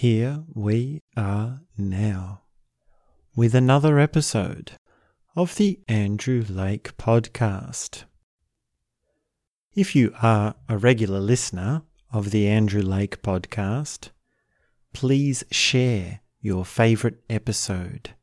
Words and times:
here 0.00 0.42
we 0.54 1.02
are 1.14 1.60
now 1.76 2.40
with 3.36 3.54
another 3.54 3.98
episode 3.98 4.72
of 5.36 5.56
the 5.56 5.78
Andrew 5.88 6.42
Lake 6.48 6.96
Podcast. 6.96 8.04
If 9.74 9.94
you 9.94 10.14
are 10.22 10.54
a 10.70 10.78
regular 10.78 11.20
listener 11.20 11.82
of 12.10 12.30
the 12.30 12.48
Andrew 12.48 12.80
Lake 12.80 13.20
Podcast, 13.20 14.08
please 14.94 15.44
share 15.50 16.20
your 16.40 16.64
favourite 16.64 17.18
episode, 17.28 18.14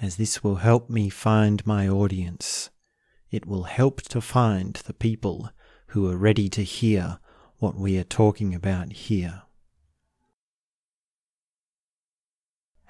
as 0.00 0.16
this 0.16 0.42
will 0.42 0.56
help 0.56 0.90
me 0.90 1.08
find 1.08 1.64
my 1.64 1.88
audience. 1.88 2.70
It 3.30 3.46
will 3.46 3.62
help 3.62 4.02
to 4.08 4.20
find 4.20 4.74
the 4.74 4.92
people 4.92 5.50
who 5.90 6.10
are 6.10 6.16
ready 6.16 6.48
to 6.48 6.64
hear 6.64 7.20
what 7.58 7.76
we 7.76 7.96
are 7.96 8.02
talking 8.02 8.56
about 8.56 8.92
here. 8.92 9.42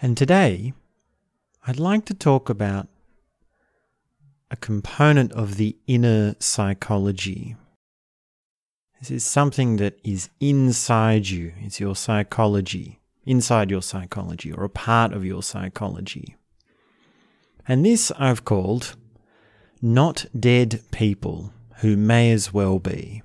And 0.03 0.17
today, 0.17 0.73
I'd 1.65 1.79
like 1.79 2.07
to 2.07 2.15
talk 2.15 2.51
about 2.51 2.89
a 4.51 4.57
component 4.57 5.31
of 5.31 5.59
the 5.59 5.77
inner 5.87 6.35
psychology. 6.41 7.55
This 8.99 9.13
is 9.13 9.25
something 9.25 9.77
that 9.77 10.01
is 10.03 10.29
inside 10.41 11.29
you, 11.29 11.53
it's 11.61 11.79
your 11.79 11.95
psychology, 11.95 12.99
inside 13.27 13.71
your 13.71 13.81
psychology, 13.81 14.51
or 14.51 14.65
a 14.65 14.69
part 14.69 15.13
of 15.13 15.25
your 15.25 15.41
psychology. 15.41 16.35
And 17.69 17.87
this 17.87 18.11
I've 18.19 18.45
called 18.45 18.97
not 19.81 20.27
dead 20.39 20.81
people 20.91 21.53
who 21.77 21.97
may 21.97 22.33
as 22.33 22.53
well 22.53 22.81
be. 22.81 23.23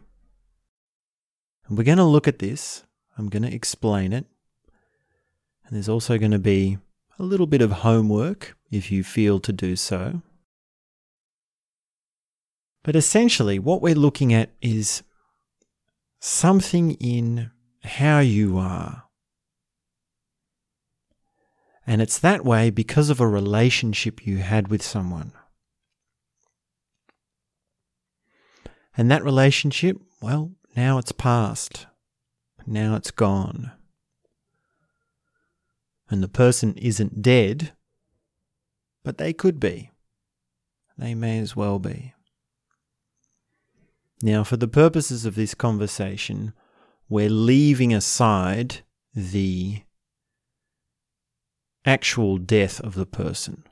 And 1.68 1.76
we're 1.76 1.84
going 1.86 1.98
to 1.98 2.04
look 2.04 2.28
at 2.28 2.38
this, 2.38 2.84
I'm 3.18 3.30
going 3.30 3.44
to 3.44 3.54
explain 3.54 4.14
it, 4.14 4.28
and 5.68 5.76
there's 5.76 5.90
also 5.90 6.18
going 6.18 6.32
to 6.32 6.40
be 6.40 6.78
a 7.20 7.24
little 7.24 7.48
bit 7.48 7.62
of 7.62 7.72
homework 7.72 8.56
if 8.72 8.90
you 8.90 9.04
feel 9.04 9.40
to 9.42 9.52
do 9.52 9.76
so. 9.76 10.22
But 12.84 12.96
essentially, 12.96 13.60
what 13.60 13.82
we're 13.82 13.96
looking 13.96 14.34
at 14.34 14.52
is 14.62 15.04
something 16.22 16.92
in 16.94 17.52
how 17.84 18.20
you 18.20 18.58
are. 18.58 19.04
And 21.86 22.02
it's 22.02 22.20
that 22.20 22.46
way 22.46 22.70
because 22.70 23.10
of 23.10 23.20
a 23.20 23.28
relationship 23.28 24.26
you 24.26 24.38
had 24.38 24.70
with 24.70 24.82
someone. 24.82 25.34
And 28.96 29.12
that 29.12 29.24
relationship, 29.24 29.98
well, 30.22 30.52
now 30.78 30.98
it's 30.98 31.12
past. 31.12 31.88
Now 32.66 32.96
it's 32.96 33.12
gone 33.12 33.72
and 36.10 36.24
the 36.24 36.28
person 36.28 36.74
isn't 36.76 37.22
dead, 37.22 37.74
but 39.04 39.18
they 39.18 39.34
could 39.34 39.60
be. 39.60 39.92
They 40.98 41.14
may 41.14 41.40
as 41.40 41.56
well 41.56 41.80
be. 41.80 42.14
Now, 44.22 44.44
for 44.44 44.58
the 44.58 44.68
purposes 44.68 45.26
of 45.26 45.36
this 45.36 45.54
conversation, 45.54 46.54
we're 47.08 47.30
leaving 47.30 47.94
aside 47.94 48.78
the 49.14 49.84
actual 51.86 52.38
death 52.38 52.82
of 52.82 52.96
the 52.96 53.06
person. 53.06 53.64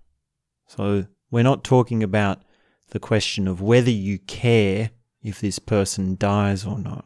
So, 0.68 1.08
we're 1.32 1.44
not 1.44 1.64
talking 1.64 2.04
about 2.04 2.44
the 2.92 3.00
question 3.00 3.48
of 3.48 3.62
whether 3.62 3.90
you 3.90 4.20
care 4.20 4.92
if 5.24 5.42
this 5.42 5.58
person 5.58 6.16
dies 6.18 6.66
or 6.66 6.78
not. 6.78 7.06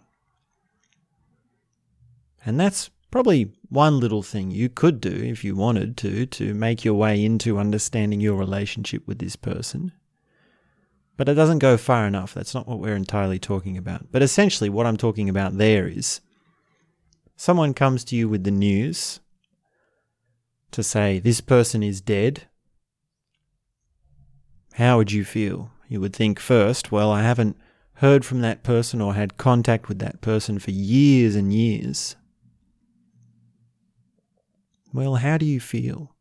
And 2.46 2.60
that's 2.60 2.90
probably 3.12 3.54
one 3.70 4.00
little 4.00 4.24
thing 4.24 4.52
you 4.52 4.68
could 4.68 5.00
do 5.00 5.12
if 5.12 5.44
you 5.44 5.56
wanted 5.56 5.96
to 5.98 6.26
to 6.26 6.54
make 6.54 6.84
your 6.84 6.96
way 6.96 7.24
into 7.24 7.60
understanding 7.60 8.20
your 8.20 8.36
relationship 8.36 9.08
with 9.08 9.20
this 9.20 9.36
person. 9.36 9.92
But 11.18 11.30
it 11.30 11.36
doesn't 11.36 11.60
go 11.60 11.78
far 11.78 12.08
enough. 12.08 12.34
That's 12.34 12.56
not 12.56 12.68
what 12.68 12.80
we're 12.80 12.96
entirely 12.96 13.40
talking 13.40 13.78
about. 13.78 14.12
But 14.12 14.22
essentially, 14.22 14.70
what 14.70 14.86
I'm 14.86 14.98
talking 14.98 15.30
about 15.30 15.58
there 15.58 15.88
is 15.88 16.22
someone 17.36 17.74
comes 17.74 18.04
to 18.06 18.16
you 18.16 18.28
with 18.28 18.44
the 18.44 18.52
news 18.52 19.20
to 20.72 20.82
say, 20.82 21.20
This 21.20 21.42
person 21.42 21.84
is 21.84 22.02
dead. 22.02 22.44
How 24.74 24.98
would 24.98 25.12
you 25.12 25.26
feel? 25.26 25.72
You 25.90 26.00
would 26.00 26.16
think 26.16 26.40
first, 26.40 26.92
Well, 26.92 27.12
I 27.12 27.22
haven't 27.22 27.58
heard 27.96 28.24
from 28.24 28.40
that 28.42 28.64
person 28.64 29.02
or 29.02 29.14
had 29.14 29.38
contact 29.38 29.90
with 29.90 30.00
that 30.00 30.22
person 30.22 30.58
for 30.58 30.72
years 30.72 31.36
and 31.36 31.52
years. 31.54 32.16
Well, 34.94 35.16
how 35.16 35.38
do 35.38 35.46
you 35.46 35.60
feel? 35.60 36.16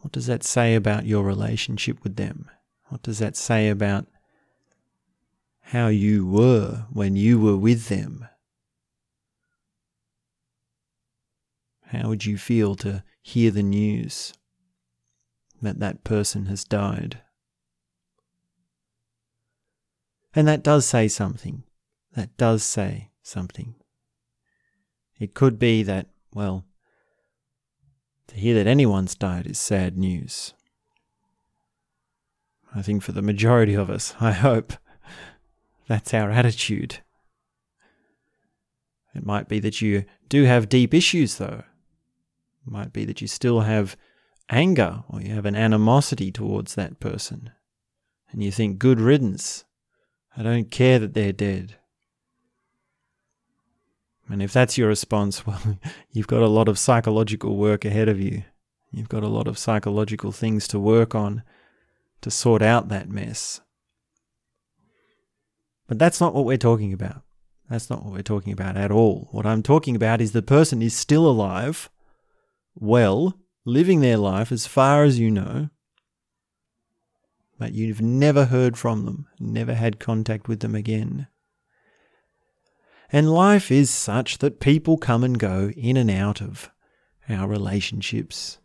What 0.00 0.12
does 0.12 0.26
that 0.26 0.44
say 0.44 0.74
about 0.74 1.06
your 1.06 1.24
relationship 1.24 2.02
with 2.02 2.16
them? 2.16 2.50
What 2.88 3.02
does 3.02 3.18
that 3.18 3.36
say 3.36 3.68
about 3.68 4.06
how 5.60 5.88
you 5.88 6.26
were 6.26 6.86
when 6.92 7.16
you 7.16 7.40
were 7.40 7.56
with 7.56 7.88
them? 7.88 8.28
How 11.86 12.08
would 12.08 12.24
you 12.24 12.36
feel 12.36 12.74
to 12.76 13.04
hear 13.22 13.50
the 13.50 13.62
news 13.62 14.32
that 15.62 15.78
that 15.78 16.04
person 16.04 16.46
has 16.46 16.64
died? 16.64 17.22
And 20.34 20.46
that 20.46 20.62
does 20.62 20.84
say 20.84 21.08
something. 21.08 21.62
That 22.14 22.36
does 22.36 22.62
say 22.62 23.10
something. 23.22 23.74
It 25.18 25.34
could 25.34 25.58
be 25.58 25.82
that, 25.84 26.08
well, 26.34 26.64
to 28.28 28.36
hear 28.36 28.54
that 28.54 28.66
anyone's 28.66 29.14
died 29.14 29.46
is 29.46 29.58
sad 29.58 29.96
news. 29.96 30.54
I 32.74 32.82
think 32.82 33.02
for 33.02 33.12
the 33.12 33.22
majority 33.22 33.74
of 33.74 33.88
us, 33.88 34.14
I 34.20 34.32
hope 34.32 34.74
that's 35.88 36.12
our 36.12 36.30
attitude. 36.30 36.98
It 39.14 39.24
might 39.24 39.48
be 39.48 39.60
that 39.60 39.80
you 39.80 40.04
do 40.28 40.44
have 40.44 40.68
deep 40.68 40.92
issues, 40.92 41.38
though. 41.38 41.62
It 42.66 42.70
might 42.70 42.92
be 42.92 43.04
that 43.06 43.22
you 43.22 43.28
still 43.28 43.60
have 43.60 43.96
anger 44.50 45.04
or 45.08 45.22
you 45.22 45.34
have 45.34 45.46
an 45.46 45.56
animosity 45.56 46.30
towards 46.30 46.74
that 46.74 47.00
person. 47.00 47.50
And 48.30 48.42
you 48.42 48.50
think, 48.50 48.78
good 48.78 49.00
riddance. 49.00 49.64
I 50.36 50.42
don't 50.42 50.70
care 50.70 50.98
that 50.98 51.14
they're 51.14 51.32
dead. 51.32 51.76
And 54.28 54.42
if 54.42 54.52
that's 54.52 54.76
your 54.76 54.88
response, 54.88 55.46
well, 55.46 55.78
you've 56.12 56.26
got 56.26 56.42
a 56.42 56.48
lot 56.48 56.68
of 56.68 56.78
psychological 56.78 57.56
work 57.56 57.84
ahead 57.84 58.08
of 58.08 58.20
you. 58.20 58.44
You've 58.90 59.08
got 59.08 59.22
a 59.22 59.28
lot 59.28 59.48
of 59.48 59.58
psychological 59.58 60.32
things 60.32 60.66
to 60.68 60.78
work 60.78 61.14
on 61.14 61.42
to 62.22 62.30
sort 62.30 62.62
out 62.62 62.88
that 62.88 63.08
mess. 63.08 63.60
But 65.86 65.98
that's 65.98 66.20
not 66.20 66.34
what 66.34 66.44
we're 66.44 66.56
talking 66.56 66.92
about. 66.92 67.22
That's 67.68 67.90
not 67.90 68.04
what 68.04 68.12
we're 68.12 68.22
talking 68.22 68.52
about 68.52 68.76
at 68.76 68.90
all. 68.90 69.28
What 69.32 69.46
I'm 69.46 69.62
talking 69.62 69.96
about 69.96 70.20
is 70.20 70.32
the 70.32 70.42
person 70.42 70.82
is 70.82 70.94
still 70.94 71.26
alive, 71.26 71.90
well, 72.74 73.38
living 73.64 74.00
their 74.00 74.16
life 74.16 74.52
as 74.52 74.66
far 74.66 75.04
as 75.04 75.18
you 75.18 75.30
know, 75.30 75.68
but 77.58 77.72
you've 77.72 78.00
never 78.00 78.46
heard 78.46 78.76
from 78.76 79.04
them, 79.04 79.26
never 79.40 79.74
had 79.74 79.98
contact 79.98 80.46
with 80.46 80.60
them 80.60 80.74
again. 80.74 81.26
And 83.12 83.32
life 83.32 83.70
is 83.70 83.90
such 83.90 84.38
that 84.38 84.60
people 84.60 84.96
come 84.96 85.22
and 85.22 85.38
go 85.38 85.70
in 85.76 85.96
and 85.96 86.10
out 86.10 86.40
of 86.40 86.70
our 87.28 87.46
relationships. 87.46 88.58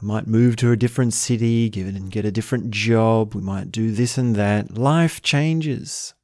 We 0.00 0.08
might 0.08 0.26
move 0.26 0.56
to 0.56 0.72
a 0.72 0.76
different 0.76 1.14
city, 1.14 1.68
give 1.68 1.86
it 1.86 1.94
and 1.94 2.10
get 2.10 2.24
a 2.24 2.32
different 2.32 2.70
job. 2.70 3.34
We 3.34 3.42
might 3.42 3.70
do 3.70 3.92
this 3.92 4.18
and 4.18 4.34
that. 4.36 4.76
Life 4.76 5.22
changes. 5.22 6.14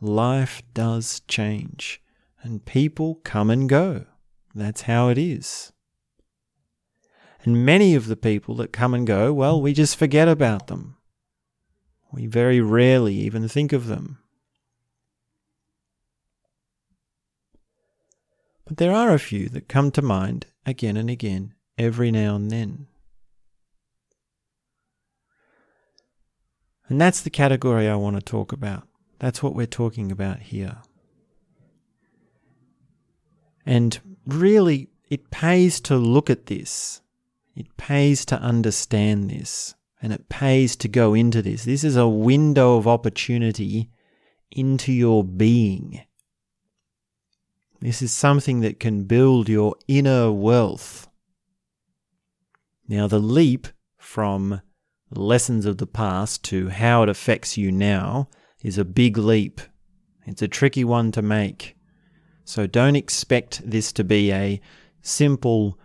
Life 0.00 0.62
does 0.74 1.20
change. 1.28 2.02
And 2.42 2.64
people 2.64 3.16
come 3.22 3.50
and 3.50 3.68
go. 3.68 4.06
That's 4.54 4.82
how 4.82 5.08
it 5.08 5.18
is. 5.18 5.72
And 7.44 7.64
many 7.64 7.94
of 7.94 8.06
the 8.06 8.16
people 8.16 8.54
that 8.56 8.72
come 8.72 8.94
and 8.94 9.06
go, 9.06 9.32
well, 9.32 9.60
we 9.60 9.72
just 9.72 9.96
forget 9.96 10.28
about 10.28 10.66
them. 10.66 10.96
We 12.12 12.26
very 12.26 12.60
rarely 12.60 13.14
even 13.14 13.48
think 13.48 13.72
of 13.72 13.86
them. 13.86 14.18
But 18.70 18.76
there 18.76 18.94
are 18.94 19.12
a 19.12 19.18
few 19.18 19.48
that 19.48 19.66
come 19.66 19.90
to 19.90 20.00
mind 20.00 20.46
again 20.64 20.96
and 20.96 21.10
again, 21.10 21.54
every 21.76 22.12
now 22.12 22.36
and 22.36 22.52
then. 22.52 22.86
And 26.88 27.00
that's 27.00 27.20
the 27.20 27.30
category 27.30 27.88
I 27.88 27.96
want 27.96 28.14
to 28.14 28.22
talk 28.22 28.52
about. 28.52 28.86
That's 29.18 29.42
what 29.42 29.56
we're 29.56 29.66
talking 29.66 30.12
about 30.12 30.38
here. 30.38 30.76
And 33.66 33.98
really, 34.24 34.88
it 35.08 35.32
pays 35.32 35.80
to 35.80 35.96
look 35.96 36.30
at 36.30 36.46
this. 36.46 37.00
It 37.56 37.76
pays 37.76 38.24
to 38.26 38.40
understand 38.40 39.30
this. 39.30 39.74
And 40.00 40.12
it 40.12 40.28
pays 40.28 40.76
to 40.76 40.86
go 40.86 41.12
into 41.12 41.42
this. 41.42 41.64
This 41.64 41.82
is 41.82 41.96
a 41.96 42.06
window 42.06 42.76
of 42.76 42.86
opportunity 42.86 43.90
into 44.52 44.92
your 44.92 45.24
being 45.24 46.02
This 47.80 48.02
is 48.02 48.12
something 48.12 48.60
that 48.60 48.78
can 48.78 49.04
build 49.04 49.48
your 49.48 49.74
inner 49.88 50.30
wealth. 50.30 51.08
Now, 52.86 53.06
the 53.06 53.18
leap 53.18 53.68
from 53.96 54.60
lessons 55.10 55.64
of 55.64 55.78
the 55.78 55.86
past 55.86 56.44
to 56.44 56.68
how 56.68 57.02
it 57.02 57.08
affects 57.08 57.56
you 57.56 57.72
now 57.72 58.28
is 58.62 58.76
a 58.76 58.84
big 58.84 59.16
leap. 59.16 59.62
It's 60.26 60.42
a 60.42 60.48
tricky 60.48 60.84
one 60.84 61.10
to 61.12 61.22
make. 61.22 61.76
So 62.44 62.66
don't 62.66 62.96
expect 62.96 63.62
this 63.68 63.92
to 63.92 64.04
be 64.04 64.30
a 64.30 64.60
simple 65.00 65.78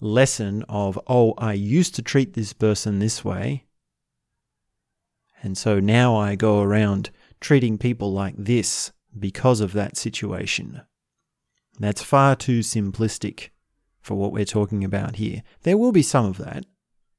lesson 0.00 0.64
of, 0.68 0.98
oh, 1.06 1.32
I 1.38 1.54
used 1.54 1.94
to 1.94 2.02
treat 2.02 2.34
this 2.34 2.52
person 2.52 2.98
this 2.98 3.24
way. 3.24 3.64
And 5.42 5.56
so 5.56 5.80
now 5.80 6.16
I 6.16 6.34
go 6.34 6.60
around 6.60 7.10
treating 7.40 7.78
people 7.78 8.12
like 8.12 8.34
this 8.36 8.92
because 9.18 9.60
of 9.60 9.72
that 9.72 9.96
situation. 9.96 10.82
That's 11.78 12.02
far 12.02 12.34
too 12.34 12.60
simplistic 12.60 13.50
for 14.00 14.14
what 14.14 14.32
we're 14.32 14.44
talking 14.44 14.84
about 14.84 15.16
here. 15.16 15.42
There 15.62 15.76
will 15.76 15.92
be 15.92 16.02
some 16.02 16.26
of 16.26 16.38
that. 16.38 16.64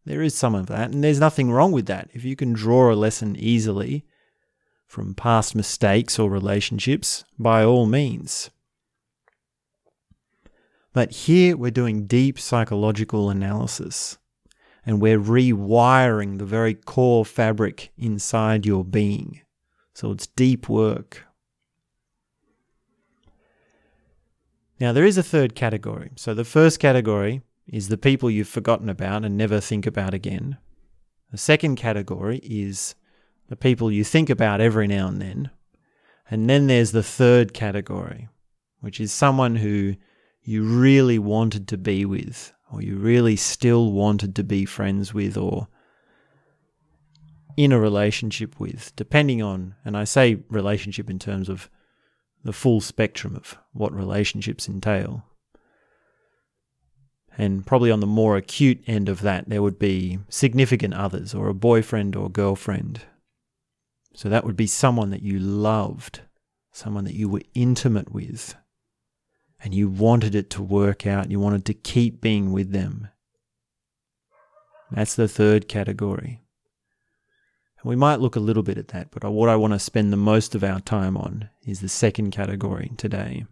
There 0.06 0.22
is 0.22 0.36
some 0.36 0.56
of 0.56 0.68
that, 0.68 0.92
and 0.92 1.04
there's 1.04 1.20
nothing 1.20 1.52
wrong 1.52 1.72
with 1.72 1.86
that. 1.86 2.10
If 2.14 2.24
you 2.26 2.36
can 2.36 2.54
draw 2.54 2.92
a 2.92 2.96
lesson 2.96 3.36
easily 3.36 4.06
from 4.88 5.14
past 5.14 5.56
mistakes 5.56 6.18
or 6.18 6.30
relationships, 6.30 7.24
by 7.38 7.64
all 7.64 7.86
means. 7.86 8.50
But 10.94 11.12
here 11.12 11.56
we're 11.56 11.70
doing 11.72 12.08
deep 12.08 12.40
psychological 12.40 13.30
analysis 13.30 14.18
and 14.86 15.00
we're 15.00 15.20
rewiring 15.20 16.40
the 16.40 16.46
very 16.46 16.74
core 16.74 17.24
fabric 17.24 17.92
inside 17.98 18.66
your 18.66 18.84
being. 18.84 19.42
So 19.94 20.12
it's 20.12 20.28
deep 20.28 20.68
work. 20.68 21.26
Now, 24.80 24.94
there 24.94 25.06
is 25.06 25.18
a 25.18 25.24
third 25.24 25.56
category. 25.56 26.12
So 26.16 26.34
the 26.34 26.46
first 26.46 26.80
category 26.80 27.42
is 27.68 27.90
the 27.90 27.98
people 27.98 28.32
you've 28.32 28.48
forgotten 28.48 28.90
about 28.90 29.26
and 29.26 29.38
never 29.38 29.60
think 29.60 29.86
about 29.86 30.14
again. 30.14 30.58
The 31.32 31.38
second 31.38 31.76
category 31.76 32.40
is 32.44 32.96
the 33.50 33.56
people 33.56 33.92
you 33.92 34.04
think 34.04 34.30
about 34.30 34.62
every 34.62 34.88
now 34.88 35.08
and 35.08 35.22
then. 35.22 35.52
And 36.32 36.50
then 36.50 36.68
there's 36.68 36.92
the 36.92 37.04
third 37.04 37.54
category, 37.54 38.30
which 38.80 39.00
is 39.00 39.12
someone 39.12 39.58
who 39.58 39.96
you 40.44 40.64
really 40.64 41.20
wanted 41.20 41.68
to 41.68 41.78
be 41.78 42.06
with, 42.06 42.54
or 42.72 42.82
you 42.82 42.96
really 42.96 43.36
still 43.36 43.92
wanted 43.92 44.36
to 44.36 44.44
be 44.44 44.66
friends 44.66 45.14
with, 45.14 45.38
or 45.38 45.68
in 47.58 47.72
a 47.72 47.80
relationship 47.80 48.60
with, 48.60 48.96
depending 48.96 49.42
on, 49.42 49.76
and 49.84 49.98
I 49.98 50.06
say 50.06 50.44
relationship 50.50 51.10
in 51.10 51.20
terms 51.20 51.50
of 51.50 51.70
the 52.44 52.54
full 52.54 52.82
spectrum 52.82 53.36
of 53.36 53.58
what 53.74 53.94
relationships 53.94 54.68
entail. 54.68 55.26
And 57.38 57.66
probably 57.66 57.92
on 57.92 58.00
the 58.00 58.08
more 58.08 58.36
acute 58.36 58.84
end 58.88 59.08
of 59.08 59.22
that, 59.22 59.48
there 59.48 59.62
would 59.62 59.80
be 59.80 60.20
significant 60.30 60.94
others, 60.94 61.34
or 61.34 61.48
a 61.48 61.54
boyfriend 61.54 62.16
or 62.16 62.30
girlfriend. 62.30 63.02
So 64.14 64.28
that 64.28 64.44
would 64.44 64.58
be 64.58 64.68
someone 64.68 65.12
that 65.12 65.22
you 65.22 65.40
loved, 65.40 66.22
someone 66.72 67.06
that 67.06 67.16
you 67.16 67.30
were 67.30 67.44
intimate 67.54 68.12
with, 68.12 68.56
and 69.64 69.74
you 69.74 69.90
wanted 69.90 70.36
it 70.36 70.50
to 70.52 70.62
work 70.62 71.06
out, 71.06 71.32
you 71.32 71.40
wanted 71.40 71.66
to 71.66 71.74
keep 71.74 72.20
being 72.20 72.52
with 72.52 72.72
them. 72.72 73.08
That's 74.92 75.16
the 75.16 75.28
third 75.28 75.68
category. 75.68 76.42
And 77.82 77.90
we 77.90 77.96
might 77.96 78.20
look 78.20 78.36
a 78.36 78.42
little 78.42 78.64
bit 78.64 78.78
at 78.78 78.90
that, 78.90 79.12
but 79.12 79.30
what 79.32 79.50
I 79.50 79.56
want 79.56 79.74
to 79.74 79.80
spend 79.80 80.12
the 80.12 80.18
most 80.18 80.54
of 80.56 80.64
our 80.64 80.82
time 80.82 81.16
on 81.16 81.50
is 81.66 81.80
the 81.80 81.90
second 81.90 82.32
category 82.32 82.92
today. 82.98 83.46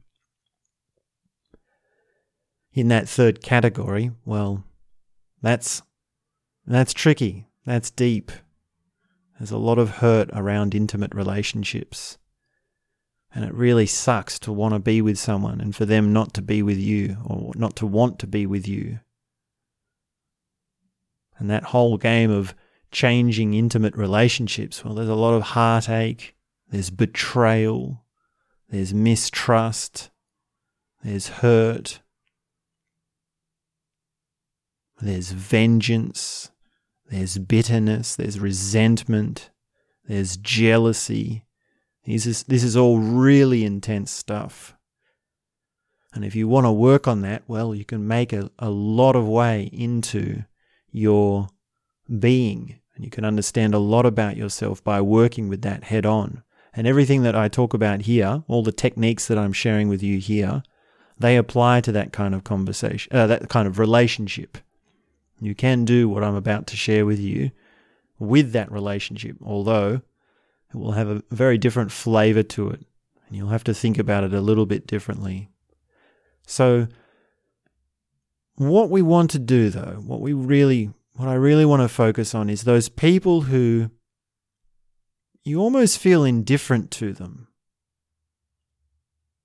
In 2.74 2.90
that 2.90 3.08
third 3.08 3.42
category, 3.42 4.12
well, 4.26 4.64
that's 5.42 5.82
that's 6.66 6.94
tricky. 6.94 7.48
That's 7.66 7.90
deep. 7.90 8.32
There's 9.40 9.52
a 9.52 9.58
lot 9.58 9.80
of 9.80 9.98
hurt 9.98 10.30
around 10.34 10.76
intimate 10.76 11.16
relationships. 11.16 12.18
And 13.34 13.46
it 13.46 13.54
really 13.54 13.86
sucks 13.86 14.40
to 14.40 14.52
want 14.52 14.74
to 14.74 14.80
be 14.80 15.02
with 15.02 15.18
someone 15.18 15.62
and 15.62 15.76
for 15.76 15.86
them 15.86 16.12
not 16.12 16.34
to 16.36 16.42
be 16.42 16.62
with 16.64 16.78
you 16.78 17.18
or 17.26 17.52
not 17.56 17.76
to 17.78 17.86
want 17.86 18.20
to 18.20 18.28
be 18.28 18.46
with 18.46 18.68
you. 18.68 19.00
And 21.38 21.50
that 21.50 21.66
whole 21.66 21.98
game 21.98 22.32
of 22.32 22.56
changing 22.92 23.54
intimate 23.54 23.96
relationships, 23.96 24.84
well, 24.84 24.94
there's 24.94 25.10
a 25.10 25.16
lot 25.16 25.34
of 25.34 25.44
heartache, 25.44 26.36
there's 26.70 26.90
betrayal, 26.90 28.04
there's 28.70 28.94
mistrust, 28.94 30.10
there's 31.04 31.28
hurt, 31.28 32.02
there's 35.00 35.32
vengeance, 35.32 36.52
there's 37.10 37.38
bitterness, 37.38 38.16
there's 38.16 38.40
resentment, 38.40 39.50
there's 40.06 40.38
jealousy, 40.38 41.46
this 42.06 42.26
is, 42.26 42.44
this 42.44 42.64
is 42.64 42.78
all 42.78 43.00
really 43.00 43.66
intense 43.66 44.12
stuff. 44.12 44.76
And 46.14 46.24
if 46.24 46.36
you 46.36 46.48
want 46.48 46.66
to 46.66 46.72
work 46.72 47.08
on 47.08 47.22
that, 47.22 47.44
well, 47.48 47.76
you 47.76 47.86
can 47.86 48.08
make 48.08 48.32
a, 48.34 48.50
a 48.58 48.70
lot 48.70 49.16
of 49.16 49.28
way 49.28 49.70
into 49.74 50.46
your 50.90 51.50
being. 52.20 52.80
And 52.96 53.04
you 53.04 53.12
can 53.12 53.26
understand 53.26 53.74
a 53.74 53.80
lot 53.80 54.06
about 54.06 54.38
yourself 54.38 54.84
by 54.84 55.02
working 55.02 55.48
with 55.48 55.62
that 55.62 55.86
head 55.86 56.06
on. 56.06 56.44
And 56.74 56.86
everything 56.86 57.24
that 57.24 57.36
I 57.36 57.48
talk 57.48 57.74
about 57.74 58.04
here, 58.04 58.44
all 58.48 58.64
the 58.64 58.72
techniques 58.72 59.28
that 59.28 59.38
I'm 59.38 59.54
sharing 59.54 59.90
with 59.90 60.04
you 60.04 60.20
here, 60.20 60.64
they 61.20 61.38
apply 61.38 61.82
to 61.82 61.92
that 61.92 62.14
kind 62.14 62.36
of 62.36 62.44
conversation, 62.44 63.16
uh, 63.16 63.28
that 63.28 63.50
kind 63.50 63.68
of 63.68 63.80
relationship. 63.80 64.58
You 65.40 65.56
can 65.56 65.86
do 65.86 66.10
what 66.10 66.24
I'm 66.24 66.36
about 66.36 66.68
to 66.68 66.76
share 66.76 67.06
with 67.06 67.20
you 67.20 67.52
with 68.20 68.52
that 68.54 68.72
relationship, 68.72 69.38
although 69.44 70.02
it 70.74 70.78
will 70.78 70.94
have 70.94 71.08
a 71.08 71.24
very 71.32 71.58
different 71.58 71.92
flavor 71.92 72.44
to 72.44 72.70
it, 72.70 72.86
and 73.28 73.38
you'll 73.38 73.50
have 73.50 73.64
to 73.66 73.74
think 73.74 73.98
about 73.98 74.24
it 74.24 74.34
a 74.34 74.42
little 74.42 74.66
bit 74.66 74.88
differently. 74.88 75.50
So, 76.46 76.88
what 78.56 78.90
we 78.90 79.02
want 79.02 79.32
to 79.32 79.40
do 79.40 79.70
though, 79.70 80.02
what 80.06 80.22
we 80.22 80.34
really, 80.34 80.92
what 81.18 81.28
I 81.28 81.34
really 81.34 81.66
want 81.66 81.82
to 81.82 81.90
focus 81.90 82.36
on 82.36 82.48
is 82.48 82.62
those 82.62 82.90
people 82.90 83.42
who 83.42 83.90
you 85.44 85.60
almost 85.60 85.98
feel 85.98 86.24
indifferent 86.24 86.92
to 86.92 87.12
them. 87.12 87.48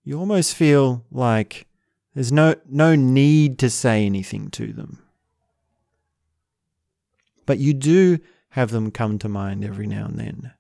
You 0.05 0.19
almost 0.19 0.55
feel 0.55 1.07
like 1.11 1.67
there's 2.15 2.31
no, 2.31 2.57
no 2.69 2.95
need 2.95 3.59
to 3.61 3.71
say 3.71 4.05
anything 4.05 4.51
to 4.51 4.73
them. 4.73 5.03
But 7.47 7.59
you 7.59 7.73
do 7.73 8.19
have 8.51 8.71
them 8.71 8.91
come 8.91 9.19
to 9.21 9.29
mind 9.29 9.65
every 9.65 9.87
now 9.87 10.05
and 10.07 10.19
then. 10.19 10.53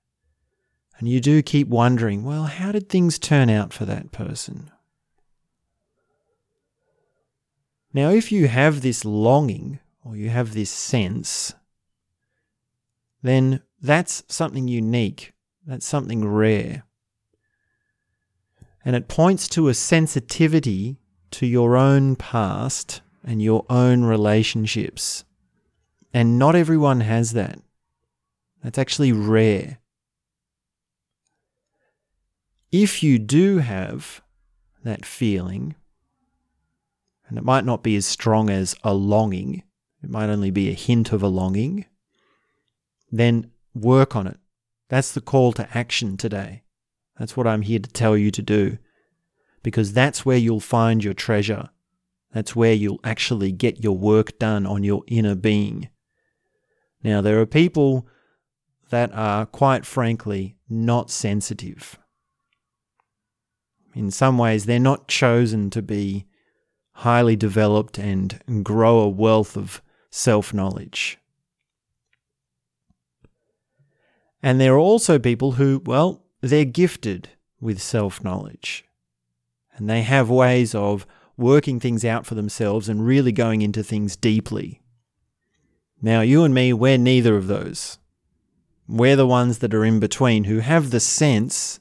And 0.99 1.09
you 1.09 1.21
do 1.21 1.43
keep 1.43 1.69
wondering, 1.69 2.25
well, 2.25 2.45
how 2.45 2.73
did 2.73 2.89
things 2.89 3.19
turn 3.19 3.51
out 3.51 3.75
for 3.75 3.85
that 3.85 4.13
person? 4.13 4.71
Now, 7.93 8.09
if 8.09 8.33
you 8.33 8.49
have 8.49 8.81
this 8.81 9.05
longing 9.05 9.79
or 10.05 10.17
you 10.17 10.31
have 10.31 10.53
this 10.55 10.71
sense, 10.71 11.55
then 13.23 13.61
that's 13.81 14.25
something 14.29 14.69
unique. 14.69 15.33
That's 15.67 15.87
something 15.87 16.27
rare. 16.27 16.85
And 18.85 18.97
it 18.97 19.09
points 19.09 19.49
to 19.51 19.69
a 19.69 19.75
sensitivity 19.75 20.99
to 21.33 21.47
your 21.47 21.77
own 21.77 22.17
past 22.17 23.01
and 23.25 23.41
your 23.41 23.65
own 23.71 24.05
relationships. 24.05 25.25
And 26.13 26.39
not 26.39 26.57
everyone 26.57 27.01
has 27.01 27.33
that. 27.33 27.61
That's 28.63 28.79
actually 28.79 29.13
rare 29.13 29.79
if 32.73 33.03
you 33.03 33.19
do 33.19 33.59
have 33.59 34.23
that 34.83 35.05
feeling, 35.05 35.75
and 37.29 37.37
it 37.37 37.45
might 37.45 37.67
not 37.67 37.83
be 37.83 37.95
as 37.95 38.07
strong 38.07 38.49
as 38.49 38.75
a 38.83 38.95
longing, 38.95 39.63
it 40.03 40.11
might 40.11 40.31
only 40.31 40.51
be 40.51 40.69
a 40.69 40.75
hint 40.75 41.13
of 41.13 41.23
a 41.23 41.29
longing, 41.29 41.87
then 43.11 43.51
work 43.75 44.17
on 44.17 44.27
it. 44.27 44.39
That's 44.89 45.13
the 45.13 45.21
call 45.21 45.53
to 45.55 45.69
action 45.77 46.17
today. 46.17 46.65
That's 47.19 47.37
what 47.37 47.47
I'm 47.47 47.63
here 47.63 47.79
to 47.79 47.91
tell 47.91 48.17
you 48.17 48.31
to 48.31 48.43
do. 48.43 48.79
Because 49.63 49.93
that's 49.93 50.27
where 50.27 50.37
you'll 50.37 50.61
find 50.61 51.05
your 51.05 51.15
treasure. 51.15 51.71
That's 52.33 52.57
where 52.57 52.73
you'll 52.73 53.01
actually 53.05 53.53
get 53.53 53.83
your 53.83 53.97
work 53.97 54.39
done 54.39 54.67
on 54.67 54.83
your 54.83 55.03
inner 55.07 55.35
being. 55.35 55.89
Now, 57.05 57.21
there 57.21 57.41
are 57.41 57.47
people 57.47 58.09
that 58.91 59.13
are, 59.13 59.47
quite 59.47 59.87
frankly, 59.87 60.57
not 60.69 61.11
sensitive 61.11 61.99
in 63.95 64.11
some 64.11 64.39
ways, 64.39 64.65
they're 64.65 64.79
not 64.79 65.09
chosen 65.09 65.71
to 65.71 65.83
be 65.83 66.27
highly 66.97 67.37
developed 67.37 67.99
and 67.99 68.41
grow 68.63 69.01
a 69.01 69.09
wealth 69.09 69.57
of 69.57 69.83
self 70.13 70.55
knowledge. 70.55 71.19
And 74.43 74.61
there 74.61 74.75
are 74.75 74.79
also 74.79 75.19
people 75.19 75.53
who, 75.53 75.83
well, 75.85 76.23
they're 76.41 76.65
gifted 76.65 77.31
with 77.61 77.83
self 77.83 78.23
knowledge. 78.23 78.85
And 79.75 79.89
they 79.89 80.03
have 80.03 80.29
ways 80.29 80.75
of 80.75 81.07
working 81.37 81.81
things 81.81 82.05
out 82.05 82.27
for 82.27 82.35
themselves 82.35 82.89
and 82.89 83.05
really 83.05 83.33
going 83.33 83.63
into 83.63 83.83
things 83.83 84.17
deeply. 84.17 84.83
Now, 86.01 86.21
you 86.21 86.45
and 86.45 86.53
me, 86.53 86.73
we're 86.73 86.99
neither 86.99 87.37
of 87.37 87.47
those. 87.47 87.99
We're 88.87 89.17
the 89.17 89.27
ones 89.27 89.59
that 89.59 89.73
are 89.73 89.85
in 89.85 89.99
between 89.99 90.45
who 90.45 90.59
have 90.59 90.91
the 90.91 91.01
sense 91.01 91.81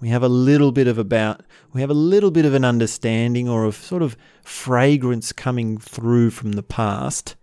we 0.00 0.08
have 0.08 0.22
a 0.22 0.28
little 0.28 0.72
bit 0.72 0.86
of 0.86 0.96
about 0.96 1.42
we 1.72 1.82
have 1.82 1.90
a 1.90 1.94
little 1.94 2.30
bit 2.30 2.46
of 2.46 2.54
an 2.54 2.64
understanding 2.64 3.48
or 3.50 3.66
a 3.66 3.72
sort 3.72 4.02
of 4.02 4.16
fragrance 4.42 5.30
coming 5.30 5.76
through 5.76 6.30
from 6.30 6.52
the 6.52 6.62
past 6.62 7.36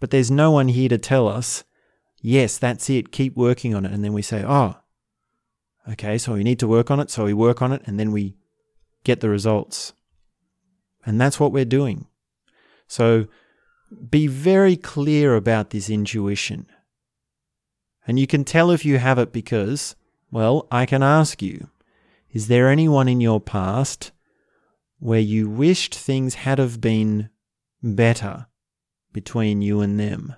but 0.00 0.10
there's 0.10 0.30
no 0.30 0.50
one 0.50 0.68
here 0.68 0.88
to 0.88 0.98
tell 0.98 1.28
us 1.28 1.62
yes 2.20 2.58
that's 2.58 2.90
it 2.90 3.12
keep 3.12 3.36
working 3.36 3.74
on 3.74 3.86
it. 3.86 3.92
And 3.92 4.02
then 4.02 4.12
we 4.12 4.22
say 4.22 4.42
oh 4.44 4.76
okay 5.88 6.18
so 6.18 6.34
we 6.34 6.42
need 6.42 6.58
to 6.58 6.68
work 6.68 6.90
on 6.90 7.00
it. 7.00 7.10
So 7.10 7.24
we 7.24 7.34
work 7.34 7.62
on 7.62 7.72
it 7.72 7.82
and 7.86 8.00
then 8.00 8.10
we 8.10 8.36
get 9.04 9.20
the 9.20 9.28
results. 9.28 9.92
And 11.06 11.20
that's 11.20 11.40
what 11.40 11.52
we're 11.52 11.64
doing. 11.64 12.06
So 12.86 13.26
be 14.10 14.26
very 14.26 14.76
clear 14.76 15.34
about 15.34 15.70
this 15.70 15.88
intuition. 15.88 16.66
And 18.06 18.18
you 18.18 18.26
can 18.26 18.44
tell 18.44 18.70
if 18.70 18.84
you 18.84 18.98
have 18.98 19.18
it 19.18 19.32
because 19.32 19.96
well, 20.30 20.66
I 20.70 20.86
can 20.86 21.02
ask 21.02 21.42
you 21.42 21.68
is 22.32 22.48
there 22.48 22.68
anyone 22.68 23.08
in 23.08 23.20
your 23.20 23.40
past 23.40 24.12
where 24.98 25.20
you 25.20 25.48
wished 25.48 25.94
things 25.94 26.34
had 26.34 26.58
have 26.58 26.80
been 26.80 27.30
better 27.82 28.46
between 29.12 29.62
you 29.62 29.80
and 29.80 29.98
them? 29.98 30.34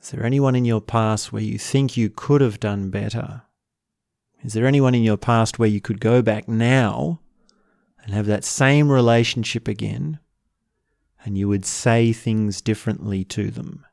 Is 0.00 0.12
there 0.12 0.24
anyone 0.24 0.54
in 0.54 0.64
your 0.64 0.80
past 0.80 1.32
where 1.32 1.42
you 1.42 1.58
think 1.58 1.96
you 1.96 2.08
could 2.08 2.40
have 2.40 2.60
done 2.60 2.88
better? 2.88 3.42
Is 4.42 4.54
there 4.54 4.66
anyone 4.66 4.94
in 4.94 5.02
your 5.02 5.18
past 5.18 5.58
where 5.58 5.68
you 5.68 5.80
could 5.80 6.00
go 6.00 6.22
back 6.22 6.48
now 6.48 7.20
and 8.02 8.14
have 8.14 8.26
that 8.26 8.44
same 8.44 8.90
relationship 8.90 9.68
again 9.68 10.18
and 11.24 11.36
you 11.36 11.46
would 11.48 11.66
say 11.66 12.12
things 12.12 12.62
differently 12.62 13.22
to 13.24 13.50
them? 13.50 13.84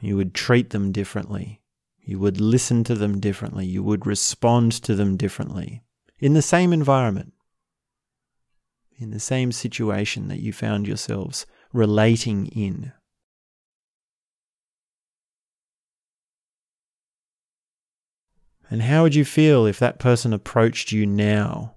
You 0.00 0.16
would 0.16 0.34
treat 0.34 0.70
them 0.70 0.92
differently. 0.92 1.62
You 2.00 2.18
would 2.18 2.40
listen 2.40 2.84
to 2.84 2.94
them 2.94 3.18
differently. 3.18 3.66
You 3.66 3.82
would 3.82 4.06
respond 4.06 4.72
to 4.82 4.94
them 4.94 5.16
differently 5.16 5.82
in 6.22 6.34
the 6.34 6.40
same 6.40 6.72
environment, 6.72 7.32
in 8.96 9.10
the 9.10 9.18
same 9.18 9.50
situation 9.50 10.28
that 10.28 10.38
you 10.38 10.52
found 10.52 10.86
yourselves 10.86 11.44
relating 11.72 12.46
in. 12.46 12.92
And 18.70 18.82
how 18.82 19.02
would 19.02 19.16
you 19.16 19.24
feel 19.24 19.66
if 19.66 19.80
that 19.80 19.98
person 19.98 20.32
approached 20.32 20.92
you 20.92 21.06
now? 21.06 21.74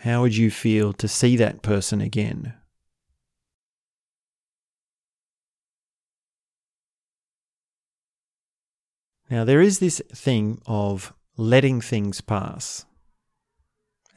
How 0.00 0.20
would 0.20 0.36
you 0.36 0.50
feel 0.50 0.92
to 0.92 1.08
see 1.08 1.34
that 1.38 1.62
person 1.62 2.02
again? 2.02 2.52
Now, 9.30 9.44
there 9.44 9.62
is 9.62 9.78
this 9.78 10.02
thing 10.12 10.60
of 10.66 11.15
letting 11.36 11.80
things 11.80 12.20
pass. 12.20 12.84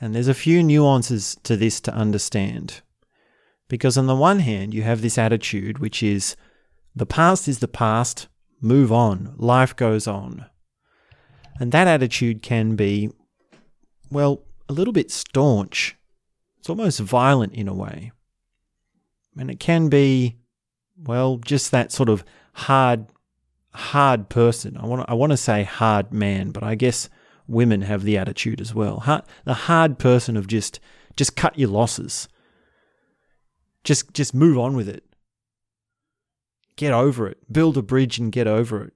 And 0.01 0.15
there's 0.15 0.27
a 0.27 0.33
few 0.33 0.63
nuances 0.63 1.37
to 1.43 1.57
this 1.57 1.81
to 1.81 1.93
understand. 1.93 2.81
Because, 3.67 3.97
on 3.97 4.07
the 4.07 4.15
one 4.15 4.39
hand, 4.39 4.73
you 4.73 4.83
have 4.83 5.01
this 5.01 5.17
attitude 5.17 5.79
which 5.79 6.01
is 6.01 6.35
the 6.95 7.05
past 7.05 7.47
is 7.47 7.59
the 7.59 7.67
past, 7.67 8.27
move 8.61 8.91
on, 8.91 9.35
life 9.37 9.75
goes 9.75 10.07
on. 10.07 10.45
And 11.59 11.71
that 11.71 11.87
attitude 11.87 12.41
can 12.41 12.75
be, 12.75 13.09
well, 14.09 14.43
a 14.67 14.73
little 14.73 14.93
bit 14.93 15.11
staunch. 15.11 15.95
It's 16.59 16.69
almost 16.69 16.99
violent 16.99 17.53
in 17.53 17.67
a 17.67 17.73
way. 17.73 18.11
And 19.37 19.51
it 19.51 19.59
can 19.59 19.89
be, 19.89 20.37
well, 20.97 21.37
just 21.37 21.71
that 21.71 21.91
sort 21.91 22.09
of 22.09 22.23
hard 22.53 23.07
hard 23.73 24.29
person. 24.29 24.77
I 24.77 24.85
want 24.85 25.09
I 25.09 25.13
want 25.13 25.31
to 25.31 25.37
say 25.37 25.63
hard 25.63 26.11
man, 26.11 26.51
but 26.51 26.63
I 26.63 26.75
guess 26.75 27.09
women 27.47 27.81
have 27.83 28.03
the 28.03 28.17
attitude 28.17 28.61
as 28.61 28.73
well. 28.73 29.01
Hard, 29.01 29.23
the 29.45 29.53
hard 29.53 29.99
person 29.99 30.37
of 30.37 30.47
just 30.47 30.79
just 31.15 31.35
cut 31.35 31.57
your 31.57 31.69
losses. 31.69 32.27
Just 33.83 34.13
just 34.13 34.33
move 34.33 34.57
on 34.57 34.75
with 34.75 34.87
it. 34.87 35.03
Get 36.75 36.93
over 36.93 37.27
it. 37.27 37.37
Build 37.51 37.77
a 37.77 37.81
bridge 37.81 38.19
and 38.19 38.31
get 38.31 38.47
over 38.47 38.83
it. 38.83 38.93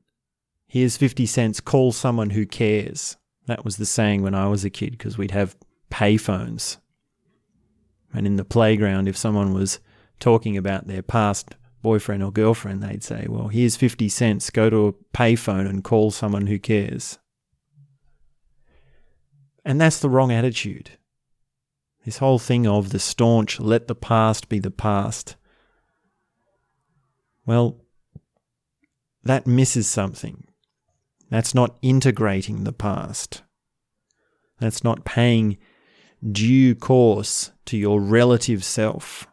Here's 0.68 0.98
50 0.98 1.26
cents, 1.26 1.60
call 1.60 1.92
someone 1.92 2.32
who 2.32 2.46
cares. 2.46 3.18
That 3.46 3.66
was 3.66 3.78
the 3.78 3.86
saying 3.86 4.22
when 4.22 4.34
I 4.34 4.48
was 4.48 4.64
a 4.64 4.70
kid 4.70 4.92
because 4.92 5.18
we'd 5.18 5.32
have 5.32 5.58
payphones. 5.92 6.78
And 8.14 8.26
in 8.26 8.38
the 8.38 8.46
playground 8.46 9.08
if 9.08 9.18
someone 9.18 9.54
was 9.54 9.80
talking 10.20 10.56
about 10.56 10.88
their 10.88 11.02
past 11.02 11.56
boyfriend 11.84 12.24
or 12.24 12.32
girlfriend, 12.32 12.82
they'd 12.82 13.04
say, 13.04 13.28
Well, 13.30 13.50
here's 13.50 13.76
50 13.76 14.10
cents, 14.10 14.50
go 14.50 14.72
to 14.72 14.88
a 14.88 14.94
payphone 15.16 15.70
and 15.70 15.84
call 15.84 16.10
someone 16.10 16.48
who 16.48 16.58
cares. 16.58 17.20
And 19.64 19.80
that's 19.80 20.00
the 20.00 20.10
wrong 20.10 20.32
attitude. 20.32 20.92
This 22.04 22.18
whole 22.18 22.40
thing 22.40 22.66
of 22.66 22.90
the 22.90 23.00
staunch, 23.00 23.60
let 23.60 23.88
the 23.88 23.96
past 23.96 24.50
be 24.50 24.60
the 24.60 24.72
past. 24.72 25.36
Well, 27.46 27.78
that 29.24 29.48
misses 29.48 29.88
something. 29.88 30.46
That's 31.30 31.56
not 31.56 31.78
integrating 31.82 32.64
the 32.64 32.74
past. 32.74 33.44
That's 34.60 34.84
not 34.84 35.06
paying 35.06 35.58
due 36.32 36.76
course 36.76 37.52
to 37.66 37.78
your 37.78 38.02
relative 38.02 38.64
self 38.64 39.28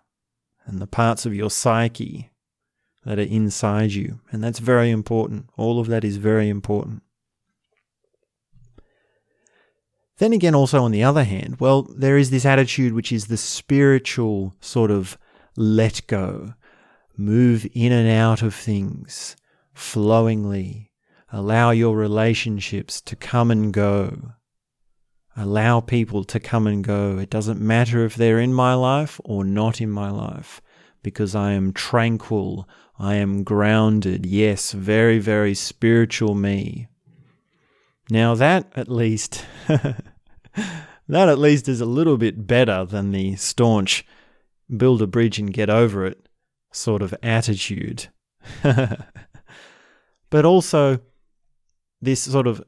and 0.65 0.79
the 0.79 0.87
parts 0.87 1.27
of 1.27 1.35
your 1.35 1.51
psyche 1.51 2.31
that 3.05 3.19
are 3.19 3.23
inside 3.23 3.93
you. 3.93 4.21
And 4.31 4.43
that's 4.43 4.59
very 4.59 4.91
important. 4.91 5.47
All 5.57 5.81
of 5.81 5.87
that 5.89 6.05
is 6.05 6.17
very 6.17 6.49
important. 6.49 7.03
Then 10.19 10.33
again, 10.35 10.55
also 10.55 10.83
on 10.83 10.91
the 10.91 11.03
other 11.03 11.25
hand, 11.25 11.57
well, 11.61 11.83
there 11.83 12.19
is 12.19 12.29
this 12.29 12.45
attitude 12.45 12.93
which 12.93 13.11
is 13.11 13.27
the 13.27 13.39
spiritual 13.39 14.55
sort 14.61 14.91
of 14.91 15.17
let 15.57 16.07
go, 16.07 16.53
move 17.17 17.67
in 17.73 17.91
and 17.91 18.09
out 18.09 18.43
of 18.43 18.55
things 18.55 19.35
flowingly, 19.73 20.93
allow 21.33 21.71
your 21.71 21.97
relationships 21.97 23.01
to 23.01 23.17
come 23.17 23.51
and 23.51 23.73
go. 23.73 24.33
Allow 25.37 25.81
people 25.81 26.25
to 26.25 26.41
come 26.41 26.67
and 26.67 26.85
go. 26.85 27.17
It 27.17 27.31
doesn't 27.31 27.61
matter 27.61 28.05
if 28.05 28.15
they're 28.15 28.41
in 28.41 28.53
my 28.53 28.75
life 28.75 29.21
or 29.25 29.43
not 29.45 29.81
in 29.81 29.89
my 29.89 30.11
life 30.11 30.61
because 31.03 31.35
I 31.35 31.53
am 31.53 31.73
tranquil, 31.73 32.69
I 33.01 33.15
am 33.15 33.45
grounded. 33.45 34.27
Yes, 34.27 34.73
very, 34.73 35.19
very 35.19 35.55
spiritual 35.55 36.35
me. 36.35 36.89
Now, 38.11 38.35
that 38.35 38.71
at 38.77 38.91
least, 38.91 39.47
that 39.67 40.05
at 41.09 41.39
least 41.39 41.67
is 41.67 41.81
a 41.81 41.87
little 41.87 42.19
bit 42.19 42.47
better 42.47 42.85
than 42.85 43.11
the 43.11 43.37
staunch 43.37 44.05
build 44.77 45.01
a 45.01 45.07
bridge 45.07 45.39
and 45.39 45.51
get 45.51 45.71
over 45.71 46.05
it 46.05 46.29
sort 46.73 47.01
of 47.01 47.15
attitude. 47.23 48.09
but 48.63 50.45
also, 50.45 51.01
this 52.03 52.21
sort 52.21 52.47
of 52.47 52.63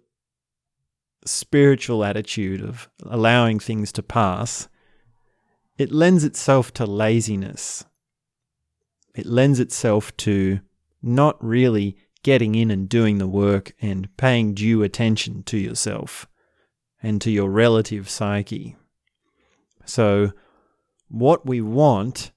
spiritual 1.26 2.04
attitude 2.04 2.62
of 2.62 2.88
allowing 3.04 3.60
things 3.60 3.92
to 3.92 4.02
pass, 4.02 4.66
it 5.76 5.92
lends 5.92 6.24
itself 6.24 6.72
to 6.72 6.86
laziness 6.86 7.84
it 9.14 9.26
lends 9.26 9.60
itself 9.60 10.16
to 10.18 10.60
not 11.02 11.42
really 11.44 11.96
getting 12.22 12.54
in 12.54 12.70
and 12.70 12.88
doing 12.88 13.18
the 13.18 13.26
work 13.26 13.74
and 13.80 14.14
paying 14.16 14.54
due 14.54 14.82
attention 14.82 15.42
to 15.44 15.58
yourself 15.58 16.26
and 17.02 17.20
to 17.20 17.30
your 17.30 17.50
relative 17.50 18.08
psyche. 18.08 18.76
So, 19.84 20.32
what 21.08 21.44
we 21.44 21.60
want 21.60 22.30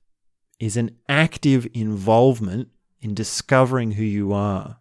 is 0.60 0.76
an 0.76 0.98
active 1.08 1.68
involvement 1.74 2.70
in 3.00 3.14
discovering 3.14 3.92
who 3.92 4.04
you 4.04 4.34
are. 4.34 4.80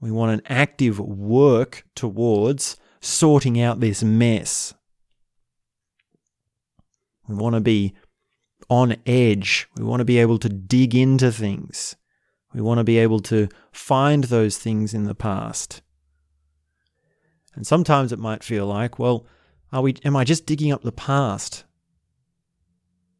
We 0.00 0.10
want 0.10 0.32
an 0.32 0.42
active 0.46 0.98
work 0.98 1.84
towards 1.94 2.76
sorting 3.00 3.60
out 3.60 3.80
this 3.80 4.02
mess. 4.02 4.72
We 7.28 7.34
want 7.34 7.54
to 7.54 7.60
be 7.60 7.94
on 8.70 8.96
edge. 9.04 9.68
We 9.76 9.84
want 9.84 10.00
to 10.00 10.04
be 10.04 10.18
able 10.18 10.38
to 10.38 10.48
dig 10.48 10.94
into 10.94 11.30
things. 11.30 11.96
We 12.54 12.62
want 12.62 12.78
to 12.78 12.84
be 12.84 12.98
able 12.98 13.20
to 13.20 13.48
find 13.72 14.24
those 14.24 14.56
things 14.56 14.94
in 14.94 15.04
the 15.04 15.14
past. 15.14 15.82
And 17.54 17.66
sometimes 17.66 18.12
it 18.12 18.18
might 18.18 18.44
feel 18.44 18.66
like, 18.66 18.98
well, 18.98 19.26
are 19.72 19.82
we 19.82 19.96
am 20.04 20.16
I 20.16 20.24
just 20.24 20.46
digging 20.46 20.72
up 20.72 20.82
the 20.82 20.92
past? 20.92 21.64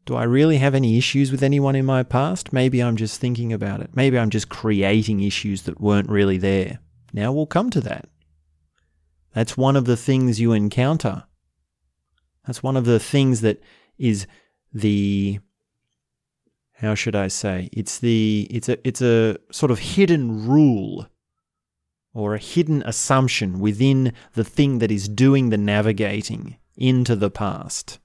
Do 0.06 0.16
I 0.16 0.22
really 0.22 0.58
have 0.58 0.74
any 0.74 0.96
issues 0.96 1.30
with 1.30 1.42
anyone 1.42 1.76
in 1.76 1.84
my 1.84 2.02
past? 2.02 2.52
Maybe 2.52 2.82
I'm 2.82 2.96
just 2.96 3.20
thinking 3.20 3.52
about 3.52 3.80
it. 3.80 3.90
Maybe 3.94 4.18
I'm 4.18 4.30
just 4.30 4.48
creating 4.48 5.20
issues 5.20 5.62
that 5.62 5.80
weren't 5.80 6.08
really 6.08 6.38
there. 6.38 6.78
Now 7.12 7.32
we'll 7.32 7.46
come 7.46 7.70
to 7.70 7.80
that. 7.82 8.08
That's 9.34 9.56
one 9.56 9.76
of 9.76 9.84
the 9.84 9.96
things 9.96 10.40
you 10.40 10.52
encounter. 10.52 11.24
That's 12.46 12.62
one 12.62 12.76
of 12.76 12.84
the 12.84 12.98
things 12.98 13.42
that 13.42 13.62
is 13.98 14.26
the 14.72 15.40
how 16.74 16.94
should 16.94 17.14
I 17.14 17.28
say? 17.28 17.68
It's 17.72 17.98
the 17.98 18.46
it's 18.50 18.68
a 18.68 18.86
it's 18.86 19.02
a 19.02 19.36
sort 19.50 19.70
of 19.70 19.78
hidden 19.78 20.48
rule 20.48 21.06
or 22.14 22.34
a 22.34 22.38
hidden 22.38 22.82
assumption 22.86 23.60
within 23.60 24.12
the 24.34 24.44
thing 24.44 24.78
that 24.78 24.90
is 24.90 25.08
doing 25.08 25.50
the 25.50 25.58
navigating 25.58 26.56
into 26.76 27.14
the 27.14 27.30
past. 27.30 27.98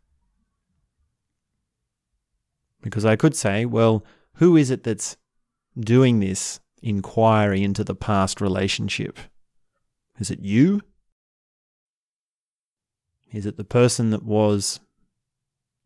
Because 2.81 3.05
I 3.05 3.15
could 3.15 3.36
say, 3.36 3.65
well, 3.65 4.05
who 4.36 4.57
is 4.57 4.69
it 4.69 4.84
that's 4.84 5.17
doing 5.79 6.19
this 6.19 6.60
inquiry 6.84 7.63
into 7.63 7.84
the 7.84 7.95
past 7.95 8.41
relationship? 8.41 9.17
Is 10.19 10.29
it 10.29 10.39
you? 10.39 10.81
Is 13.31 13.45
it 13.45 13.57
the 13.57 13.63
person 13.63 14.12
that 14.12 14.24
was 14.24 14.79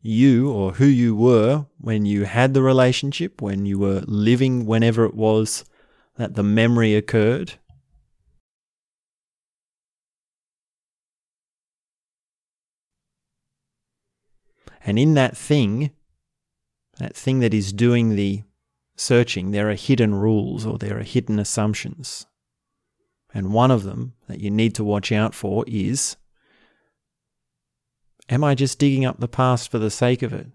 you 0.01 0.51
or 0.51 0.73
who 0.73 0.85
you 0.85 1.15
were 1.15 1.65
when 1.79 2.05
you 2.05 2.23
had 2.23 2.53
the 2.53 2.61
relationship, 2.61 3.41
when 3.41 3.65
you 3.65 3.79
were 3.79 4.03
living 4.05 4.65
whenever 4.65 5.05
it 5.05 5.15
was 5.15 5.65
that 6.15 6.35
the 6.35 6.43
memory 6.43 6.95
occurred? 6.95 7.53
And 14.81 14.97
in 14.97 15.13
that 15.15 15.37
thing, 15.37 15.91
that 16.97 17.15
thing 17.15 17.39
that 17.39 17.53
is 17.53 17.73
doing 17.73 18.15
the 18.15 18.43
searching, 18.95 19.51
there 19.51 19.69
are 19.69 19.75
hidden 19.75 20.15
rules 20.15 20.65
or 20.65 20.77
there 20.77 20.97
are 20.99 21.03
hidden 21.03 21.39
assumptions. 21.39 22.25
And 23.33 23.53
one 23.53 23.71
of 23.71 23.83
them 23.83 24.13
that 24.27 24.39
you 24.39 24.49
need 24.49 24.73
to 24.75 24.83
watch 24.83 25.11
out 25.11 25.35
for 25.35 25.63
is 25.67 26.17
Am 28.29 28.43
I 28.43 28.53
just 28.53 28.77
digging 28.77 29.05
up 29.05 29.19
the 29.19 29.27
past 29.27 29.71
for 29.71 29.79
the 29.79 29.89
sake 29.89 30.21
of 30.21 30.33
it? 30.33 30.47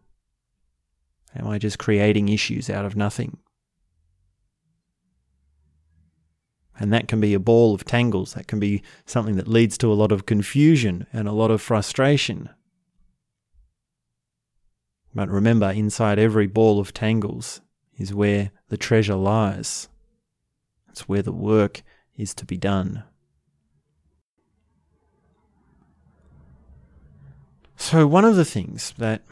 Am 1.35 1.49
I 1.49 1.59
just 1.59 1.78
creating 1.78 2.28
issues 2.28 2.71
out 2.71 2.85
of 2.85 2.97
nothing? 2.97 3.38
And 6.78 6.93
that 6.93 7.09
can 7.09 7.21
be 7.21 7.35
a 7.35 7.40
ball 7.40 7.75
of 7.75 7.85
tangles. 7.85 8.35
That 8.35 8.47
can 8.47 8.61
be 8.61 8.83
something 9.07 9.37
that 9.37 9.49
leads 9.49 9.76
to 9.78 9.93
a 9.93 9.95
lot 9.95 10.12
of 10.12 10.26
confusion 10.26 11.07
and 11.12 11.26
a 11.26 11.33
lot 11.33 11.50
of 11.50 11.61
frustration. 11.61 12.49
But 15.14 15.28
remember, 15.28 15.71
inside 15.71 16.19
every 16.19 16.47
ball 16.47 16.81
of 16.81 16.93
tangles 16.93 17.61
is 17.97 18.12
where 18.12 18.50
the 18.69 18.76
treasure 18.76 19.14
lies. 19.14 19.88
It's 20.90 21.09
where 21.09 21.23
the 21.23 21.33
work 21.33 21.83
is 22.16 22.35
to 22.35 22.45
be 22.45 22.57
done. 22.57 23.04
So, 27.76 28.07
one 28.07 28.25
of 28.25 28.37
the 28.37 28.45
things 28.45 28.95
that 28.99 29.23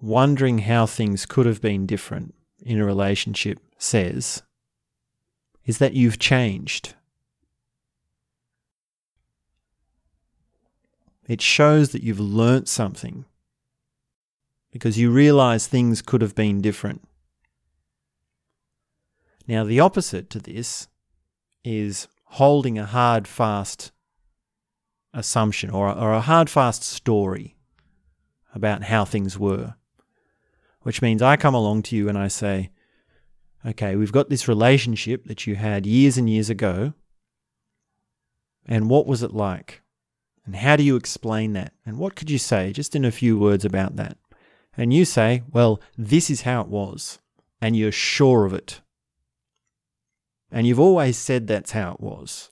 wondering 0.00 0.58
how 0.58 0.86
things 0.86 1.26
could 1.26 1.46
have 1.46 1.60
been 1.60 1.86
different 1.86 2.34
in 2.64 2.78
a 2.78 2.84
relationship 2.84 3.58
says 3.78 4.42
is 5.64 5.78
that 5.78 5.94
you've 5.94 6.18
changed. 6.18 6.94
It 11.28 11.40
shows 11.40 11.90
that 11.90 12.02
you've 12.02 12.20
learnt 12.20 12.68
something 12.68 13.24
because 14.70 14.98
you 14.98 15.10
realize 15.10 15.66
things 15.66 16.02
could 16.02 16.22
have 16.22 16.34
been 16.34 16.60
different. 16.60 17.02
Now, 19.48 19.64
the 19.64 19.80
opposite 19.80 20.30
to 20.30 20.38
this 20.38 20.88
is 21.64 22.08
holding 22.24 22.78
a 22.78 22.86
hard, 22.86 23.26
fast 23.26 23.90
assumption 25.16 25.70
or, 25.70 25.88
or 25.88 26.12
a 26.12 26.20
hard, 26.20 26.48
fast 26.48 26.84
story 26.84 27.56
about 28.54 28.84
how 28.84 29.04
things 29.04 29.38
were. 29.38 29.74
Which 30.82 31.02
means 31.02 31.22
I 31.22 31.36
come 31.36 31.54
along 31.54 31.82
to 31.84 31.96
you 31.96 32.08
and 32.08 32.16
I 32.16 32.28
say, 32.28 32.70
okay, 33.64 33.96
we've 33.96 34.12
got 34.12 34.28
this 34.28 34.46
relationship 34.46 35.24
that 35.24 35.46
you 35.46 35.56
had 35.56 35.86
years 35.86 36.16
and 36.16 36.30
years 36.30 36.48
ago. 36.48 36.92
And 38.66 38.88
what 38.88 39.06
was 39.06 39.22
it 39.22 39.32
like? 39.32 39.82
And 40.44 40.54
how 40.54 40.76
do 40.76 40.84
you 40.84 40.94
explain 40.94 41.54
that? 41.54 41.72
And 41.84 41.98
what 41.98 42.14
could 42.14 42.30
you 42.30 42.38
say 42.38 42.72
just 42.72 42.94
in 42.94 43.04
a 43.04 43.10
few 43.10 43.36
words 43.36 43.64
about 43.64 43.96
that? 43.96 44.16
And 44.76 44.92
you 44.92 45.04
say, 45.04 45.42
well, 45.50 45.80
this 45.96 46.30
is 46.30 46.42
how 46.42 46.60
it 46.60 46.68
was. 46.68 47.18
And 47.60 47.76
you're 47.76 47.90
sure 47.90 48.44
of 48.44 48.52
it. 48.52 48.80
And 50.52 50.66
you've 50.66 50.78
always 50.80 51.16
said 51.16 51.46
that's 51.46 51.72
how 51.72 51.92
it 51.92 52.00
was. 52.00 52.50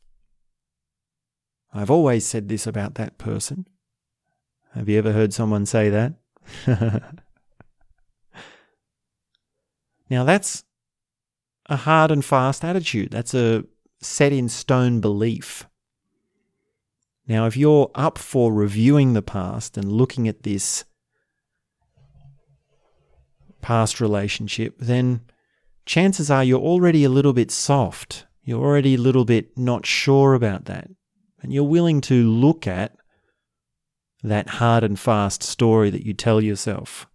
I've 1.74 1.90
always 1.90 2.24
said 2.24 2.48
this 2.48 2.68
about 2.68 2.94
that 2.94 3.18
person. 3.18 3.66
Have 4.74 4.88
you 4.88 4.96
ever 4.96 5.10
heard 5.12 5.34
someone 5.34 5.66
say 5.66 5.90
that? 5.90 6.14
now, 10.08 10.22
that's 10.22 10.62
a 11.66 11.76
hard 11.76 12.12
and 12.12 12.24
fast 12.24 12.64
attitude. 12.64 13.10
That's 13.10 13.34
a 13.34 13.64
set 14.00 14.32
in 14.32 14.48
stone 14.48 15.00
belief. 15.00 15.66
Now, 17.26 17.46
if 17.46 17.56
you're 17.56 17.90
up 17.96 18.18
for 18.18 18.52
reviewing 18.52 19.14
the 19.14 19.22
past 19.22 19.76
and 19.76 19.90
looking 19.90 20.28
at 20.28 20.44
this 20.44 20.84
past 23.62 24.00
relationship, 24.00 24.76
then 24.78 25.22
chances 25.86 26.30
are 26.30 26.44
you're 26.44 26.60
already 26.60 27.02
a 27.02 27.08
little 27.08 27.32
bit 27.32 27.50
soft. 27.50 28.26
You're 28.44 28.64
already 28.64 28.94
a 28.94 28.98
little 28.98 29.24
bit 29.24 29.58
not 29.58 29.86
sure 29.86 30.34
about 30.34 30.66
that 30.66 30.90
and 31.44 31.52
you're 31.52 31.62
willing 31.62 32.00
to 32.00 32.26
look 32.26 32.66
at 32.66 32.96
that 34.22 34.48
hard 34.48 34.82
and 34.82 34.98
fast 34.98 35.42
story 35.42 35.90
that 35.90 36.06
you 36.06 36.14
tell 36.14 36.40
yourself. 36.40 37.06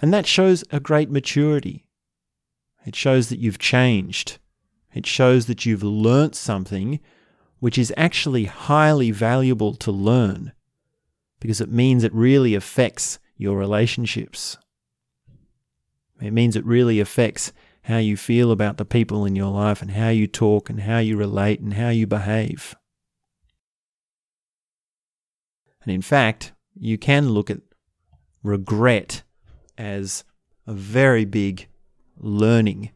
And 0.00 0.14
that 0.14 0.24
shows 0.24 0.62
a 0.70 0.78
great 0.78 1.10
maturity. 1.10 1.88
It 2.86 2.94
shows 2.94 3.30
that 3.30 3.40
you've 3.40 3.58
changed. 3.58 4.38
It 4.94 5.04
shows 5.04 5.46
that 5.46 5.66
you've 5.66 5.82
learnt 5.82 6.36
something 6.36 7.00
which 7.58 7.76
is 7.76 7.92
actually 7.96 8.44
highly 8.44 9.10
valuable 9.10 9.74
to 9.74 9.90
learn 9.90 10.52
because 11.40 11.60
it 11.60 11.72
means 11.72 12.04
it 12.04 12.14
really 12.14 12.54
affects 12.54 13.18
your 13.36 13.58
relationships. 13.58 14.58
It 16.22 16.32
means 16.32 16.54
it 16.54 16.64
really 16.64 17.00
affects 17.00 17.52
how 17.82 17.98
you 17.98 18.16
feel 18.16 18.52
about 18.52 18.76
the 18.76 18.84
people 18.84 19.24
in 19.24 19.34
your 19.34 19.50
life 19.50 19.82
and 19.82 19.90
how 19.90 20.10
you 20.10 20.28
talk 20.28 20.70
and 20.70 20.82
how 20.82 20.98
you 20.98 21.16
relate 21.16 21.58
and 21.58 21.74
how 21.74 21.88
you 21.88 22.06
behave. 22.06 22.76
And 25.84 25.94
in 25.94 26.02
fact, 26.02 26.52
you 26.74 26.98
can 26.98 27.28
look 27.28 27.50
at 27.50 27.60
regret 28.42 29.22
as 29.76 30.24
a 30.66 30.72
very 30.72 31.24
big 31.24 31.68
learning 32.16 32.90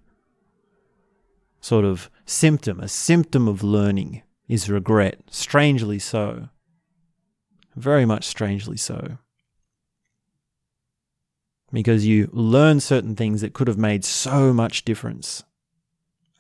sort 1.61 1.85
of 1.85 2.11
symptom. 2.25 2.81
A 2.81 2.89
symptom 2.89 3.49
of 3.49 3.63
learning 3.63 4.23
is 4.49 4.71
regret, 4.71 5.21
strangely 5.31 5.99
so. 5.99 6.49
Very 7.77 8.07
much 8.07 8.25
strangely 8.25 8.77
so. 8.77 9.19
Because 11.71 12.07
you 12.07 12.31
learn 12.33 12.81
certain 12.81 13.15
things 13.15 13.43
that 13.43 13.53
could 13.53 13.69
have 13.69 13.77
made 13.77 14.05
so 14.05 14.55
much 14.55 14.85
difference. 14.85 15.45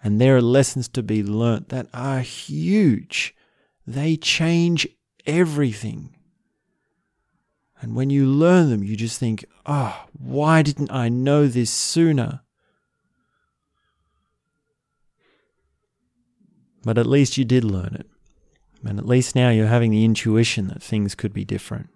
And 0.03 0.21
there 0.21 0.37
are 0.37 0.43
lessons 0.43 0.89
to 0.89 1.03
be 1.03 1.23
learnt 1.23 1.69
that 1.69 1.89
are 1.93 2.21
huge. 2.21 3.35
They 3.87 4.17
change 4.17 4.87
everything. 5.27 6.15
And 7.81 7.95
when 7.95 8.11
you 8.11 8.27
learn 8.27 8.71
them, 8.71 8.83
you 8.83 8.97
just 8.97 9.21
think, 9.21 9.45
oh, 9.65 10.07
why 10.19 10.63
didn't 10.63 10.91
I 10.91 11.09
know 11.09 11.47
this 11.47 11.71
sooner? 11.71 12.41
But 16.83 16.99
at 16.99 17.07
least 17.07 17.39
you 17.39 17.45
did 17.45 17.65
learn 17.65 17.95
it. 17.95 18.07
And 18.85 18.99
at 18.99 19.07
least 19.07 19.35
now 19.35 19.51
you're 19.51 19.67
having 19.67 19.91
the 19.91 20.05
intuition 20.05 20.69
that 20.69 20.83
things 20.83 21.15
could 21.15 21.33
be 21.33 21.45
different. 21.45 21.91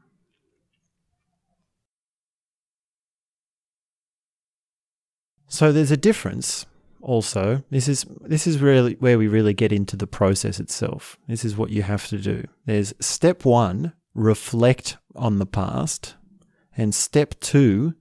So 5.48 5.70
there's 5.70 5.90
a 5.90 5.96
difference 5.96 6.66
also. 7.02 7.62
This 7.70 7.86
is 7.86 8.06
this 8.22 8.46
is 8.46 8.58
really 8.58 8.94
where 9.00 9.18
we 9.18 9.28
really 9.28 9.52
get 9.52 9.70
into 9.70 9.96
the 9.96 10.06
process 10.06 10.58
itself. 10.58 11.18
This 11.28 11.44
is 11.44 11.56
what 11.56 11.70
you 11.70 11.82
have 11.82 12.06
to 12.08 12.18
do. 12.18 12.44
There's 12.64 12.94
step 13.00 13.44
1, 13.44 13.92
reflect 14.14 14.96
on 15.14 15.38
the 15.38 15.46
past. 15.46 16.16
And 16.76 16.94
step 16.94 17.34
two, 17.40 17.94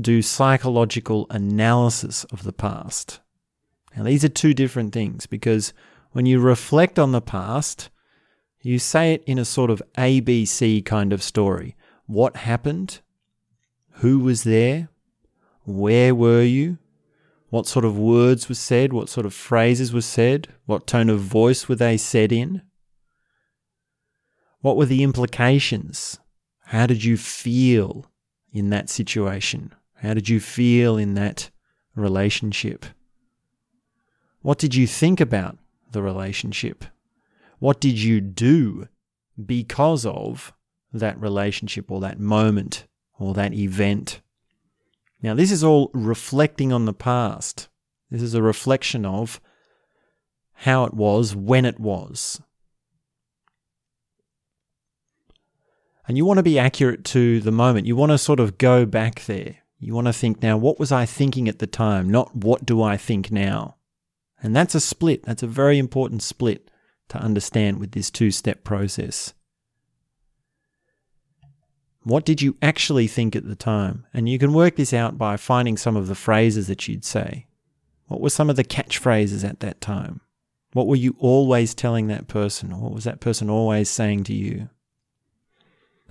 do 0.00 0.22
psychological 0.22 1.26
analysis 1.30 2.24
of 2.24 2.42
the 2.44 2.52
past. 2.52 3.20
Now, 3.96 4.04
these 4.04 4.24
are 4.24 4.28
two 4.28 4.54
different 4.54 4.92
things 4.92 5.26
because 5.26 5.72
when 6.12 6.26
you 6.26 6.38
reflect 6.38 6.98
on 6.98 7.12
the 7.12 7.20
past, 7.20 7.90
you 8.60 8.78
say 8.78 9.14
it 9.14 9.24
in 9.24 9.38
a 9.38 9.44
sort 9.44 9.70
of 9.70 9.82
ABC 9.96 10.84
kind 10.84 11.12
of 11.12 11.22
story. 11.22 11.76
what 12.06 12.36
happened, 12.36 13.00
who 13.94 14.20
was 14.20 14.44
there, 14.44 14.88
where 15.64 16.14
were 16.14 16.42
you, 16.42 16.78
what 17.48 17.66
sort 17.66 17.84
of 17.84 17.98
words 17.98 18.48
were 18.48 18.54
said, 18.54 18.92
what 18.92 19.08
sort 19.08 19.26
of 19.26 19.34
phrases 19.34 19.92
were 19.92 20.00
said, 20.00 20.48
what 20.66 20.86
tone 20.86 21.10
of 21.10 21.20
voice 21.20 21.68
were 21.68 21.74
they 21.74 21.96
said 21.96 22.32
in, 22.32 22.62
what 24.66 24.76
were 24.76 24.84
the 24.84 25.04
implications, 25.04 26.18
how 26.64 26.86
did 26.86 27.04
you 27.04 27.16
feel 27.16 28.04
in 28.52 28.68
that 28.70 28.90
situation, 28.90 29.72
how 30.02 30.12
did 30.12 30.28
you 30.28 30.40
feel 30.40 30.96
in 30.96 31.14
that 31.14 31.48
relationship, 31.94 32.84
what 34.40 34.58
did 34.58 34.74
you 34.74 34.84
think 34.84 35.20
about 35.20 35.56
the 35.92 36.02
relationship, 36.02 36.84
what 37.60 37.80
did 37.80 37.96
you 37.96 38.20
do 38.20 38.88
because 39.46 40.04
of 40.04 40.52
that 40.92 41.16
relationship 41.20 41.88
or 41.88 42.00
that 42.00 42.18
moment 42.18 42.88
or 43.20 43.34
that 43.34 43.54
event. 43.54 44.20
Now, 45.22 45.34
this 45.34 45.52
is 45.52 45.62
all 45.62 45.92
reflecting 45.94 46.72
on 46.72 46.86
the 46.86 46.92
past. 46.92 47.68
This 48.10 48.20
is 48.20 48.34
a 48.34 48.42
reflection 48.42 49.06
of 49.06 49.40
how 50.54 50.82
it 50.86 50.94
was 50.94 51.36
when 51.36 51.64
it 51.64 51.78
was. 51.78 52.40
And 56.08 56.16
you 56.16 56.24
want 56.24 56.38
to 56.38 56.42
be 56.42 56.58
accurate 56.58 57.04
to 57.06 57.40
the 57.40 57.52
moment. 57.52 57.86
You 57.86 57.96
want 57.96 58.12
to 58.12 58.18
sort 58.18 58.40
of 58.40 58.58
go 58.58 58.86
back 58.86 59.24
there. 59.24 59.56
You 59.78 59.94
want 59.94 60.06
to 60.06 60.12
think 60.12 60.42
now, 60.42 60.56
what 60.56 60.78
was 60.78 60.92
I 60.92 61.04
thinking 61.04 61.48
at 61.48 61.58
the 61.58 61.66
time? 61.66 62.08
Not 62.08 62.34
what 62.34 62.64
do 62.64 62.82
I 62.82 62.96
think 62.96 63.30
now? 63.30 63.76
And 64.42 64.54
that's 64.54 64.74
a 64.74 64.80
split. 64.80 65.24
That's 65.24 65.42
a 65.42 65.48
very 65.48 65.78
important 65.78 66.22
split 66.22 66.70
to 67.08 67.18
understand 67.18 67.78
with 67.78 67.92
this 67.92 68.10
two 68.10 68.30
step 68.30 68.64
process. 68.64 69.34
What 72.02 72.24
did 72.24 72.40
you 72.40 72.56
actually 72.62 73.08
think 73.08 73.34
at 73.34 73.48
the 73.48 73.56
time? 73.56 74.06
And 74.14 74.28
you 74.28 74.38
can 74.38 74.52
work 74.52 74.76
this 74.76 74.92
out 74.92 75.18
by 75.18 75.36
finding 75.36 75.76
some 75.76 75.96
of 75.96 76.06
the 76.06 76.14
phrases 76.14 76.68
that 76.68 76.86
you'd 76.86 77.04
say. 77.04 77.46
What 78.06 78.20
were 78.20 78.30
some 78.30 78.48
of 78.48 78.54
the 78.54 78.64
catchphrases 78.64 79.48
at 79.48 79.58
that 79.60 79.80
time? 79.80 80.20
What 80.72 80.86
were 80.86 80.96
you 80.96 81.16
always 81.18 81.74
telling 81.74 82.06
that 82.06 82.28
person? 82.28 82.80
What 82.80 82.92
was 82.92 83.04
that 83.04 83.20
person 83.20 83.50
always 83.50 83.90
saying 83.90 84.24
to 84.24 84.34
you? 84.34 84.68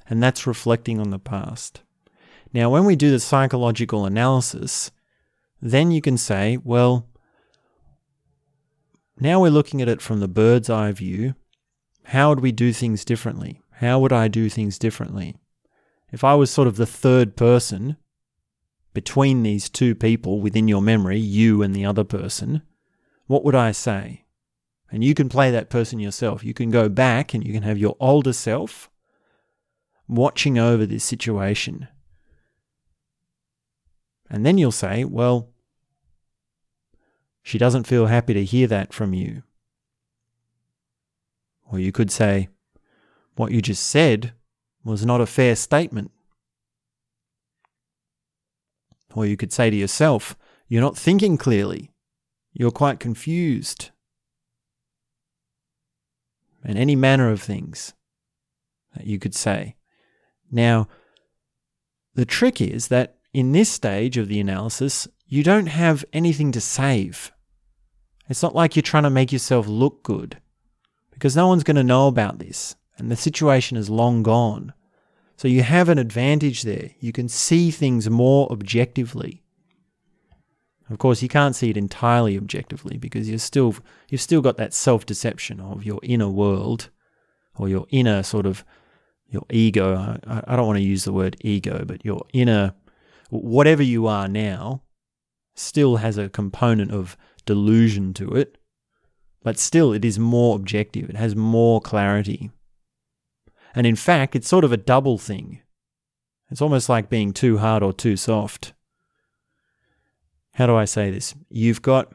And 0.09 0.21
that's 0.21 0.47
reflecting 0.47 0.99
on 0.99 1.09
the 1.09 1.19
past. 1.19 1.81
Now, 2.53 2.69
when 2.69 2.85
we 2.85 2.95
do 2.95 3.11
the 3.11 3.19
psychological 3.19 4.05
analysis, 4.05 4.91
then 5.61 5.91
you 5.91 6.01
can 6.01 6.17
say, 6.17 6.57
well, 6.63 7.07
now 9.19 9.41
we're 9.41 9.49
looking 9.49 9.81
at 9.81 9.87
it 9.87 10.01
from 10.01 10.19
the 10.19 10.27
bird's 10.27 10.69
eye 10.69 10.91
view. 10.91 11.35
How 12.05 12.29
would 12.29 12.41
we 12.41 12.51
do 12.51 12.71
things 12.71 13.03
differently? 13.03 13.61
How 13.79 13.99
would 13.99 14.13
I 14.13 14.27
do 14.27 14.49
things 14.49 14.77
differently? 14.77 15.35
if 16.15 16.23
I 16.23 16.33
was 16.35 16.49
sort 16.49 16.69
of 16.69 16.77
the 16.77 16.85
third 16.85 17.35
person 17.35 17.97
between 18.93 19.43
these 19.43 19.69
two 19.69 19.93
people 19.93 20.39
within 20.39 20.67
your 20.67 20.81
memory, 20.81 21.19
you 21.19 21.61
and 21.61 21.75
the 21.75 21.85
other 21.85 22.05
person, 22.05 22.61
what 23.27 23.43
would 23.43 23.53
I 23.53 23.73
say? 23.73 24.23
And 24.89 25.03
you 25.03 25.13
can 25.13 25.27
play 25.27 25.51
that 25.51 25.69
person 25.69 25.99
yourself. 25.99 26.41
You 26.41 26.53
can 26.53 26.71
go 26.71 26.87
back 26.87 27.33
and 27.33 27.45
you 27.45 27.51
can 27.51 27.63
have 27.63 27.77
your 27.77 27.97
older 27.99 28.31
self 28.31 28.89
watching 30.07 30.57
over 30.57 30.85
this 30.85 31.03
situation. 31.03 31.87
And 34.29 34.45
then 34.45 34.57
you'll 34.57 34.71
say, 34.71 35.03
well, 35.03 35.49
she 37.43 37.57
doesn't 37.57 37.85
feel 37.85 38.07
happy 38.07 38.33
to 38.33 38.43
hear 38.43 38.67
that 38.67 38.93
from 38.93 39.13
you. 39.13 39.43
Or 41.71 41.79
you 41.79 41.91
could 41.91 42.11
say, 42.11 42.49
what 43.35 43.51
you 43.51 43.61
just 43.61 43.83
said 43.83 44.33
was 44.83 45.05
not 45.05 45.21
a 45.21 45.25
fair 45.25 45.55
statement. 45.55 46.11
Or 49.13 49.25
you 49.25 49.37
could 49.37 49.53
say 49.53 49.69
to 49.69 49.75
yourself, 49.75 50.35
You're 50.67 50.81
not 50.81 50.97
thinking 50.97 51.37
clearly. 51.37 51.91
You're 52.53 52.71
quite 52.71 52.99
confused. 52.99 53.91
And 56.63 56.77
any 56.77 56.95
manner 56.95 57.29
of 57.29 57.41
things 57.41 57.93
that 58.95 59.05
you 59.05 59.19
could 59.19 59.35
say. 59.35 59.74
Now, 60.55 60.87
the 62.13 62.25
trick 62.25 62.61
is 62.61 62.87
that 62.87 63.17
in 63.33 63.51
this 63.51 63.69
stage 63.69 64.17
of 64.17 64.29
the 64.29 64.39
analysis, 64.39 65.05
you 65.27 65.43
don't 65.43 65.67
have 65.67 66.05
anything 66.13 66.53
to 66.53 66.61
save. 66.61 67.33
It's 68.29 68.41
not 68.41 68.55
like 68.55 68.75
you're 68.75 68.83
trying 68.83 69.03
to 69.03 69.09
make 69.09 69.33
yourself 69.33 69.67
look 69.67 70.01
good, 70.01 70.37
because 71.11 71.35
no 71.35 71.47
one's 71.47 71.65
going 71.65 71.75
to 71.75 71.83
know 71.83 72.07
about 72.07 72.39
this 72.39 72.75
and 72.97 73.11
the 73.11 73.17
situation 73.17 73.75
is 73.75 73.89
long 73.89 74.23
gone. 74.23 74.73
So 75.35 75.49
you 75.49 75.63
have 75.63 75.89
an 75.89 75.97
advantage 75.97 76.61
there. 76.61 76.91
You 77.01 77.11
can 77.11 77.27
see 77.27 77.69
things 77.69 78.09
more 78.09 78.49
objectively. 78.49 79.43
Of 80.89 80.99
course, 80.99 81.21
you 81.21 81.27
can't 81.27 81.55
see 81.55 81.69
it 81.69 81.75
entirely 81.75 82.37
objectively 82.37 82.97
because 82.97 83.27
you're 83.27 83.39
still 83.39 83.75
you've 84.07 84.21
still 84.21 84.41
got 84.41 84.55
that 84.55 84.73
self-deception 84.73 85.59
of 85.59 85.83
your 85.83 85.99
inner 86.03 86.29
world 86.29 86.89
or 87.57 87.67
your 87.67 87.85
inner 87.89 88.23
sort 88.23 88.45
of 88.45 88.63
your 89.35 89.45
ego. 89.49 90.17
I, 90.27 90.41
I 90.47 90.55
don't 90.55 90.65
want 90.65 90.77
to 90.77 90.83
use 90.83 91.03
the 91.03 91.13
word 91.13 91.37
ego, 91.41 91.83
but 91.85 92.03
your 92.03 92.25
inner 92.33 92.73
whatever 93.29 93.83
you 93.83 94.07
are 94.07 94.27
now 94.27 94.81
still 95.55 95.97
has 95.97 96.17
a 96.17 96.29
component 96.29 96.91
of 96.91 97.17
delusion 97.45 98.13
to 98.13 98.31
it, 98.31 98.57
but 99.43 99.59
still 99.59 99.93
it 99.93 100.03
is 100.03 100.19
more 100.19 100.55
objective. 100.55 101.09
It 101.09 101.15
has 101.15 101.35
more 101.35 101.81
clarity. 101.81 102.51
And 103.73 103.85
in 103.85 103.95
fact, 103.95 104.35
it's 104.35 104.47
sort 104.47 104.63
of 104.63 104.71
a 104.71 104.77
double 104.77 105.17
thing. 105.17 105.61
It's 106.49 106.61
almost 106.61 106.89
like 106.89 107.09
being 107.09 107.33
too 107.33 107.57
hard 107.57 107.83
or 107.83 107.91
too 107.93 108.15
soft. 108.15 108.73
How 110.53 110.67
do 110.67 110.75
I 110.75 110.85
say 110.85 111.11
this? 111.11 111.35
You've 111.49 111.81
got, 111.81 112.13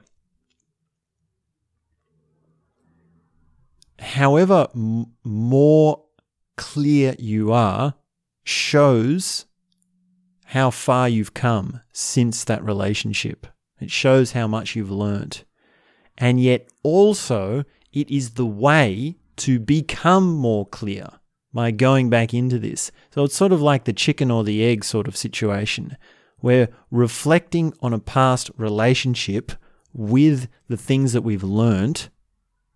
however 3.99 4.69
m- 4.75 5.13
more 5.25 6.05
clear 6.61 7.17
you 7.19 7.51
are, 7.53 7.95
shows 8.45 9.47
how 10.45 10.71
far 10.71 11.09
you've 11.09 11.33
come 11.33 11.81
since 11.91 12.45
that 12.45 12.63
relationship. 12.63 13.47
It 13.81 13.91
shows 13.91 14.33
how 14.33 14.47
much 14.47 14.77
you've 14.77 14.91
learnt. 14.91 15.45
And 16.19 16.39
yet, 16.39 16.69
also, 16.83 17.65
it 17.95 18.11
is 18.11 18.33
the 18.33 18.45
way 18.45 19.17
to 19.37 19.59
become 19.59 20.35
more 20.35 20.67
clear 20.67 21.09
by 21.55 21.71
going 21.71 22.11
back 22.11 22.35
into 22.35 22.59
this. 22.59 22.93
So 23.15 23.25
it's 23.25 23.35
sort 23.35 23.53
of 23.53 23.63
like 23.63 23.85
the 23.85 23.95
chicken 23.95 24.31
or 24.31 24.45
the 24.45 24.63
egg 24.63 24.85
sort 24.85 25.09
of 25.09 25.17
situation. 25.17 25.97
We're 26.43 26.69
reflecting 26.91 27.73
on 27.81 27.95
a 27.95 27.99
past 27.99 28.51
relationship 28.59 29.53
with 29.95 30.47
the 30.69 30.77
things 30.77 31.15
that 31.15 31.23
we've 31.23 31.43
learned, 31.43 32.11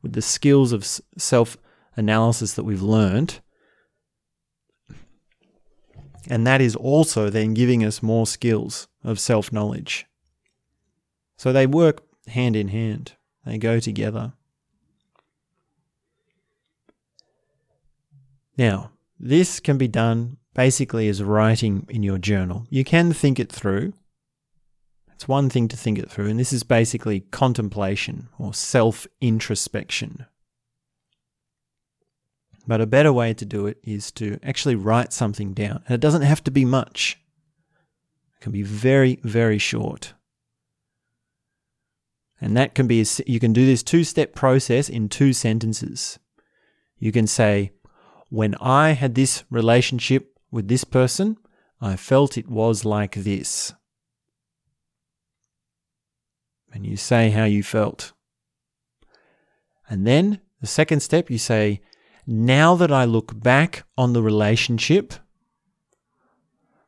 with 0.01 0.14
the 0.14 0.23
skills 0.23 0.73
of 0.73 0.87
self 1.18 1.59
analysis 1.97 2.55
that 2.55 2.64
we've 2.64 2.83
learned. 2.83 3.40
And 6.29 6.47
that 6.47 6.61
is 6.61 6.77
also 6.77 7.31
then 7.31 7.55
giving 7.55 7.85
us 7.85 8.03
more 8.03 8.27
skills 8.27 8.89
of 9.03 9.21
self 9.21 9.53
knowledge. 9.53 10.07
So 11.37 11.53
they 11.53 11.67
work 11.67 12.03
hand 12.29 12.57
in 12.57 12.69
hand, 12.69 13.13
they 13.45 13.59
go 13.59 13.81
together. 13.81 14.33
Now, 18.57 18.93
this 19.19 19.61
can 19.61 19.79
be 19.79 19.89
done 19.89 20.37
basically 20.55 21.09
as 21.09 21.23
writing 21.23 21.87
in 21.89 22.03
your 22.03 22.19
journal. 22.19 22.67
You 22.71 22.85
can 22.85 23.13
think 23.13 23.41
it 23.41 23.51
through. 23.51 23.93
It's 25.13 25.29
one 25.29 25.51
thing 25.51 25.69
to 25.69 25.77
think 25.77 25.99
it 25.99 26.11
through, 26.11 26.29
and 26.29 26.39
this 26.39 26.53
is 26.53 26.63
basically 26.63 27.21
contemplation 27.21 28.29
or 28.39 28.53
self 28.53 29.07
introspection. 29.21 30.27
But 32.66 32.81
a 32.81 32.87
better 32.87 33.12
way 33.12 33.35
to 33.35 33.44
do 33.44 33.66
it 33.66 33.79
is 33.83 34.11
to 34.12 34.38
actually 34.42 34.74
write 34.74 35.12
something 35.12 35.53
down. 35.53 35.83
And 35.87 35.94
it 35.94 36.00
doesn't 36.00 36.22
have 36.22 36.42
to 36.44 36.50
be 36.50 36.64
much, 36.64 37.18
it 38.37 38.42
can 38.42 38.53
be 38.53 38.62
very, 38.62 39.20
very 39.22 39.59
short. 39.59 40.14
And 42.40 42.57
that 42.57 42.74
can 42.74 42.87
be, 42.87 43.05
you 43.27 43.40
can 43.40 43.53
do 43.53 43.64
this 43.64 43.83
two 43.83 44.05
step 44.05 44.35
process 44.35 44.88
in 44.88 45.09
two 45.09 45.33
sentences. 45.33 46.18
You 46.98 47.12
can 47.12 47.27
say, 47.27 47.72
when 48.29 48.55
I 48.57 48.90
had 48.90 49.14
this 49.14 49.44
relationship 49.50 50.38
with 50.50 50.68
this 50.68 50.85
person, 50.85 51.37
I 51.81 51.96
felt 51.96 52.38
it 52.38 52.48
was 52.48 52.85
like 52.85 53.14
this. 53.14 53.72
And 56.72 56.85
you 56.85 56.96
say 56.96 57.31
how 57.31 57.44
you 57.44 57.62
felt. 57.62 58.12
And 59.88 60.07
then 60.07 60.40
the 60.61 60.66
second 60.66 61.00
step, 61.00 61.31
you 61.31 61.38
say, 61.38 61.81
now 62.27 62.75
that 62.77 62.91
I 62.91 63.05
look 63.05 63.39
back 63.39 63.85
on 63.97 64.13
the 64.13 64.23
relationship, 64.23 65.15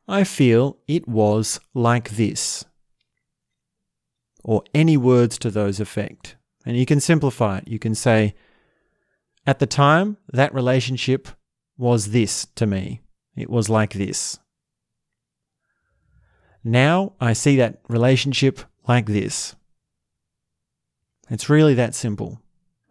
I 0.07 0.23
feel 0.23 0.77
it 0.87 1.07
was 1.07 1.59
like 1.73 2.11
this. 2.11 2.65
Or 4.43 4.63
any 4.73 4.97
words 4.97 5.37
to 5.39 5.51
those 5.51 5.79
effect. 5.79 6.35
And 6.65 6.77
you 6.77 6.85
can 6.85 6.99
simplify 6.99 7.59
it. 7.59 7.67
You 7.67 7.79
can 7.79 7.95
say, 7.95 8.33
at 9.45 9.59
the 9.59 9.65
time, 9.65 10.17
that 10.31 10.53
relationship 10.53 11.27
was 11.77 12.11
this 12.11 12.47
to 12.55 12.65
me. 12.65 13.01
it 13.35 13.49
was 13.49 13.69
like 13.69 13.93
this. 13.93 14.39
Now 16.63 17.13
I 17.21 17.33
see 17.33 17.55
that 17.57 17.79
relationship 17.87 18.59
like 18.87 19.05
this. 19.05 19.55
It's 21.29 21.49
really 21.49 21.75
that 21.75 21.93
simple. 21.93 22.41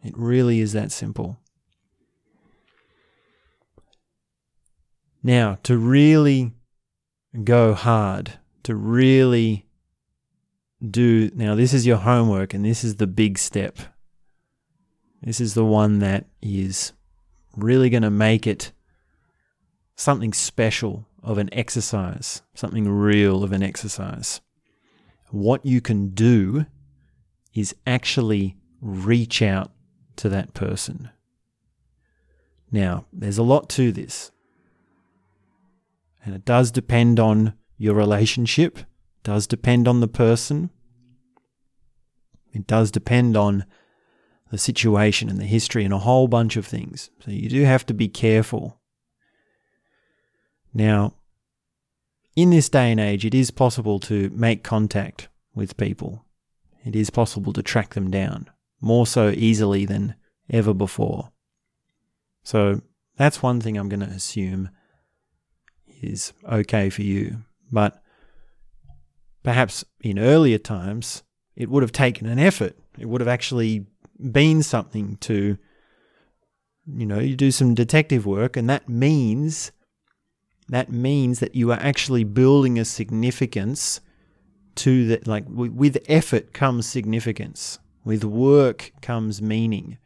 It 0.05 0.17
really 0.17 0.61
is 0.61 0.73
that 0.73 0.93
simple. 0.93 1.41
Now, 5.27 5.59
to 5.65 5.77
really 5.77 6.53
go 7.43 7.75
hard, 7.75 8.35
to 8.63 8.77
really 8.77 9.67
do, 10.81 11.33
now 11.35 11.57
this 11.57 11.75
is 11.75 11.85
your 11.85 11.97
homework 11.97 12.55
and 12.55 12.65
this 12.65 12.85
is 12.85 12.95
the 12.95 13.09
big 13.09 13.37
step. 13.37 13.77
This 15.21 15.41
is 15.41 15.55
the 15.55 15.65
one 15.65 15.99
that 15.99 16.27
is 16.41 16.93
really 17.57 17.91
going 17.91 18.05
to 18.05 18.11
make 18.11 18.47
it 18.47 18.71
something 19.97 20.33
special 20.33 21.09
of 21.25 21.39
an 21.39 21.53
exercise, 21.53 22.43
something 22.55 22.89
real 22.89 23.43
of 23.43 23.51
an 23.51 23.65
exercise. 23.65 24.41
What 25.33 25.67
you 25.67 25.81
can 25.81 26.11
do 26.11 26.67
is 27.53 27.75
actually 27.85 28.55
reach 28.81 29.43
out 29.43 29.73
to 30.19 30.29
that 30.29 30.55
person. 30.55 31.11
Now, 32.71 33.07
there's 33.13 33.39
a 33.39 33.43
lot 33.43 33.69
to 33.71 33.91
this. 33.91 34.31
And 36.27 36.35
it 36.35 36.45
does 36.45 36.73
depend 36.73 37.21
on 37.21 37.55
your 37.79 37.95
relationship, 37.95 38.81
does 39.23 39.47
depend 39.47 39.87
on 39.87 40.01
the 40.01 40.09
person. 40.09 40.71
It 42.53 42.67
does 42.67 42.91
depend 42.91 43.37
on 43.37 43.65
the 44.51 44.59
situation 44.59 45.31
and 45.31 45.39
the 45.39 45.45
history 45.45 45.85
and 45.85 45.95
a 45.95 45.99
whole 45.99 46.27
bunch 46.27 46.57
of 46.57 46.67
things. 46.67 47.11
So 47.25 47.31
you 47.31 47.49
do 47.49 47.63
have 47.63 47.87
to 47.87 47.95
be 47.95 48.09
careful. 48.09 48.81
Now, 50.75 51.15
in 52.35 52.51
this 52.51 52.69
day 52.69 52.91
and 52.91 53.01
age, 53.01 53.25
it 53.25 53.35
is 53.35 53.53
possible 53.53 54.01
to 54.01 54.29
make 54.31 54.65
contact 54.65 55.29
with 55.55 55.77
people. 55.77 56.25
It 56.85 56.97
is 56.97 57.09
possible 57.09 57.53
to 57.53 57.63
track 57.63 57.95
them 57.95 58.11
down 58.11 58.51
more 58.81 59.07
so 59.07 59.29
easily 59.31 59.85
than 59.87 60.17
ever 60.51 60.75
before. 60.75 61.31
So 62.43 62.83
that's 63.17 63.43
one 63.43 63.61
thing 63.61 63.77
I'm 63.77 63.89
going 63.89 64.01
to 64.01 64.07
assume 64.07 64.71
is 66.03 66.33
okay 66.51 66.91
for 66.91 67.03
you. 67.03 67.39
But 67.71 68.03
perhaps 69.43 69.85
in 70.01 70.19
earlier 70.19 70.59
times, 70.59 71.23
it 71.55 71.71
would 71.71 71.83
have 71.83 71.93
taken 71.93 72.27
an 72.27 72.39
effort. 72.39 72.77
It 72.99 73.09
would 73.09 73.21
have 73.21 73.29
actually 73.29 73.87
been 74.31 74.63
something 74.63 75.17
to, 75.19 75.59
you 76.87 77.07
know, 77.07 77.19
you 77.19 77.37
do 77.37 77.51
some 77.51 77.75
detective 77.75 78.27
work, 78.27 78.57
and 78.57 78.69
that 78.71 78.89
means 78.89 79.73
that 80.69 80.91
means 80.91 81.39
that 81.39 81.55
you 81.55 81.71
are 81.71 81.79
actually 81.81 82.25
building 82.25 82.79
a 82.79 82.85
significance 82.85 84.01
to 84.77 85.07
that. 85.09 85.27
Like 85.27 85.45
with 85.49 85.99
effort 86.09 86.53
comes 86.53 86.87
significance. 86.87 87.79
With 88.05 88.25
work 88.25 88.93
comes 89.01 89.43
meaning. 89.43 89.99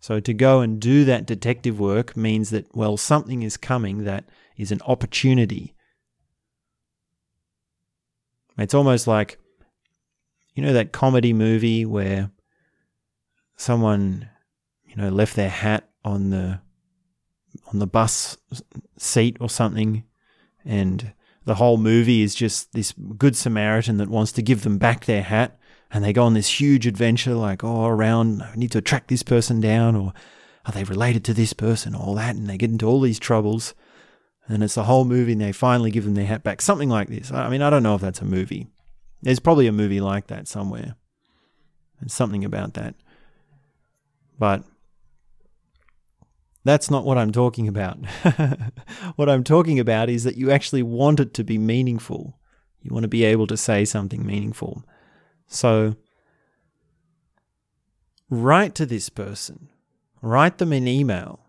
So 0.00 0.20
to 0.20 0.34
go 0.34 0.60
and 0.60 0.80
do 0.80 1.04
that 1.06 1.24
detective 1.26 1.80
work 1.80 2.16
means 2.16 2.50
that, 2.50 2.66
well, 2.76 2.96
something 2.96 3.42
is 3.42 3.56
coming 3.56 4.04
that 4.04 4.24
is 4.56 4.72
an 4.72 4.80
opportunity. 4.86 5.74
It's 8.56 8.74
almost 8.74 9.06
like, 9.06 9.38
you 10.54 10.62
know, 10.62 10.72
that 10.72 10.92
comedy 10.92 11.32
movie 11.32 11.84
where 11.84 12.30
someone, 13.56 14.28
you 14.84 14.96
know, 14.96 15.08
left 15.08 15.34
their 15.34 15.50
hat 15.50 15.88
on 16.04 16.30
the 16.30 16.60
on 17.72 17.78
the 17.78 17.86
bus 17.86 18.36
seat 18.98 19.36
or 19.40 19.48
something, 19.48 20.04
and 20.64 21.12
the 21.44 21.56
whole 21.56 21.76
movie 21.76 22.22
is 22.22 22.34
just 22.34 22.72
this 22.72 22.92
good 23.16 23.36
Samaritan 23.36 23.96
that 23.98 24.08
wants 24.08 24.32
to 24.32 24.42
give 24.42 24.62
them 24.62 24.78
back 24.78 25.04
their 25.04 25.22
hat, 25.22 25.58
and 25.90 26.04
they 26.04 26.12
go 26.12 26.24
on 26.24 26.34
this 26.34 26.60
huge 26.60 26.86
adventure, 26.86 27.34
like 27.34 27.64
oh, 27.64 27.86
around 27.86 28.42
I 28.42 28.54
need 28.54 28.72
to 28.72 28.80
track 28.80 29.08
this 29.08 29.22
person 29.22 29.60
down, 29.60 29.96
or 29.96 30.12
are 30.66 30.72
they 30.72 30.84
related 30.84 31.24
to 31.24 31.34
this 31.34 31.52
person, 31.52 31.94
all 31.94 32.14
that, 32.14 32.36
and 32.36 32.48
they 32.48 32.56
get 32.56 32.70
into 32.70 32.86
all 32.86 33.00
these 33.00 33.18
troubles, 33.18 33.74
and 34.48 34.62
it's 34.62 34.74
the 34.74 34.84
whole 34.84 35.04
movie, 35.04 35.32
and 35.32 35.40
they 35.40 35.52
finally 35.52 35.90
give 35.90 36.04
them 36.04 36.14
their 36.14 36.26
hat 36.26 36.42
back, 36.42 36.60
something 36.60 36.88
like 36.88 37.08
this. 37.08 37.32
I 37.32 37.48
mean, 37.48 37.62
I 37.62 37.70
don't 37.70 37.82
know 37.82 37.94
if 37.94 38.00
that's 38.00 38.20
a 38.20 38.26
movie. 38.26 38.68
There's 39.22 39.40
probably 39.40 39.66
a 39.66 39.72
movie 39.72 40.00
like 40.00 40.26
that 40.26 40.46
somewhere. 40.48 40.96
There's 42.00 42.12
something 42.12 42.44
about 42.44 42.74
that. 42.74 42.94
But 44.38 44.64
that's 46.64 46.90
not 46.90 47.04
what 47.04 47.18
I'm 47.18 47.32
talking 47.32 47.68
about. 47.68 47.98
what 49.16 49.28
I'm 49.28 49.44
talking 49.44 49.78
about 49.78 50.10
is 50.10 50.24
that 50.24 50.36
you 50.36 50.50
actually 50.50 50.82
want 50.82 51.20
it 51.20 51.32
to 51.34 51.44
be 51.44 51.58
meaningful. 51.58 52.38
You 52.82 52.92
want 52.92 53.04
to 53.04 53.08
be 53.08 53.24
able 53.24 53.46
to 53.46 53.56
say 53.56 53.84
something 53.84 54.26
meaningful. 54.26 54.84
So, 55.46 55.96
write 58.28 58.74
to 58.76 58.86
this 58.86 59.08
person, 59.08 59.68
write 60.20 60.58
them 60.58 60.72
an 60.72 60.88
email, 60.88 61.43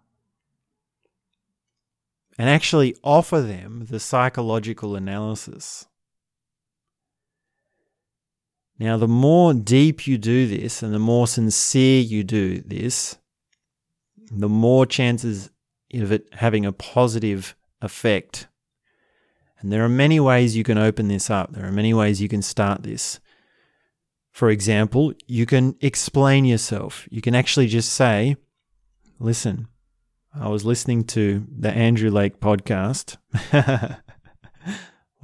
and 2.38 2.50
actually 2.50 2.96
offer 3.04 3.42
them 3.42 3.86
the 3.90 4.00
psychological 4.00 4.96
analysis. 4.96 5.88
Now, 8.78 8.98
the 8.98 9.08
more 9.08 9.54
deep 9.54 10.06
you 10.06 10.18
do 10.18 10.48
this 10.48 10.84
and 10.84 10.94
the 10.94 11.00
more 11.00 11.28
sincere 11.28 12.02
you 12.02 12.24
do 12.24 12.60
this, 12.62 13.18
the 14.30 14.50
more 14.50 14.86
chances 14.86 15.50
of 15.94 16.12
it 16.12 16.28
having 16.34 16.66
a 16.66 16.74
positive 16.74 17.56
effect. 17.82 18.48
And 19.60 19.72
there 19.72 19.86
are 19.86 19.90
many 19.90 20.20
ways 20.20 20.58
you 20.58 20.66
can 20.66 20.78
open 20.78 21.08
this 21.08 21.30
up. 21.30 21.54
There 21.54 21.66
are 21.66 21.72
many 21.72 21.94
ways 21.94 22.22
you 22.22 22.28
can 22.28 22.42
start 22.42 22.84
this. 22.84 23.22
For 24.32 24.50
example, 24.50 25.14
you 25.26 25.46
can 25.46 25.78
explain 25.80 26.44
yourself. 26.44 27.08
You 27.10 27.22
can 27.22 27.34
actually 27.34 27.68
just 27.68 27.94
say, 27.94 28.36
listen, 29.20 29.70
I 30.40 30.50
was 30.50 30.66
listening 30.66 31.06
to 31.06 31.46
the 31.58 31.72
Andrew 31.72 32.10
Lake 32.10 32.40
podcast. 32.40 33.18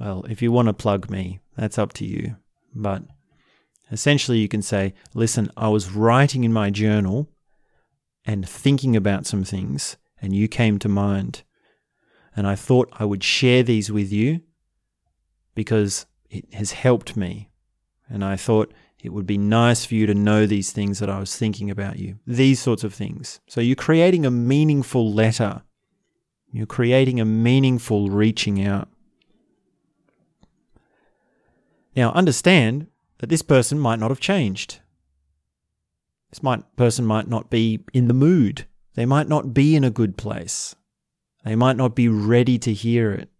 well, 0.00 0.24
if 0.28 0.42
you 0.42 0.50
want 0.52 0.68
to 0.68 0.72
plug 0.72 1.10
me, 1.10 1.40
that's 1.56 1.78
up 1.78 1.92
to 1.94 2.06
you. 2.06 2.36
But 2.74 3.02
Essentially, 3.92 4.38
you 4.38 4.48
can 4.48 4.62
say, 4.62 4.94
listen, 5.14 5.50
I 5.54 5.68
was 5.68 5.92
writing 5.92 6.44
in 6.44 6.52
my 6.52 6.70
journal 6.70 7.28
and 8.24 8.48
thinking 8.48 8.96
about 8.96 9.26
some 9.26 9.44
things, 9.44 9.98
and 10.20 10.34
you 10.34 10.48
came 10.48 10.78
to 10.78 10.88
mind. 10.88 11.42
And 12.34 12.46
I 12.46 12.54
thought 12.54 12.88
I 12.94 13.04
would 13.04 13.22
share 13.22 13.62
these 13.62 13.92
with 13.92 14.10
you 14.10 14.40
because 15.54 16.06
it 16.30 16.54
has 16.54 16.72
helped 16.72 17.18
me. 17.18 17.50
And 18.08 18.24
I 18.24 18.36
thought 18.36 18.72
it 19.02 19.12
would 19.12 19.26
be 19.26 19.36
nice 19.36 19.84
for 19.84 19.96
you 19.96 20.06
to 20.06 20.14
know 20.14 20.46
these 20.46 20.70
things 20.70 21.00
that 21.00 21.10
I 21.10 21.18
was 21.18 21.36
thinking 21.36 21.70
about 21.70 21.98
you. 21.98 22.20
These 22.24 22.60
sorts 22.60 22.84
of 22.84 22.94
things. 22.94 23.40
So 23.48 23.60
you're 23.60 23.74
creating 23.74 24.24
a 24.24 24.30
meaningful 24.30 25.12
letter. 25.12 25.62
You're 26.52 26.66
creating 26.66 27.18
a 27.18 27.24
meaningful 27.24 28.10
reaching 28.10 28.64
out. 28.64 28.88
Now, 31.96 32.12
understand 32.12 32.86
that 33.18 33.28
this 33.28 33.42
person 33.42 33.78
might 33.78 33.98
not 33.98 34.10
have 34.10 34.20
changed. 34.20 34.78
This 36.30 36.42
might, 36.42 36.76
person 36.76 37.04
might 37.04 37.28
not 37.28 37.50
be 37.50 37.80
in 37.92 38.06
the 38.06 38.14
mood. 38.14 38.66
They 38.94 39.04
might 39.04 39.28
not 39.28 39.52
be 39.52 39.74
in 39.74 39.82
a 39.82 39.90
good 39.90 40.16
place. 40.16 40.76
They 41.44 41.56
might 41.56 41.76
not 41.76 41.96
be 41.96 42.08
ready 42.08 42.56
to 42.60 42.72
hear 42.72 43.10
it. 43.10 43.31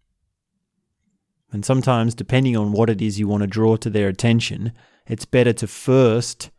And 1.53 1.63
sometimes, 1.63 2.15
depending 2.15 2.57
on 2.57 2.71
what 2.71 2.89
it 2.89 3.01
is 3.01 3.19
you 3.19 3.27
want 3.27 3.41
to 3.41 3.47
draw 3.47 3.77
to 3.77 3.89
their 3.89 4.07
attention, 4.09 4.73
it's 5.07 5.25
better 5.25 5.53
to 5.53 5.67
first 5.67 6.49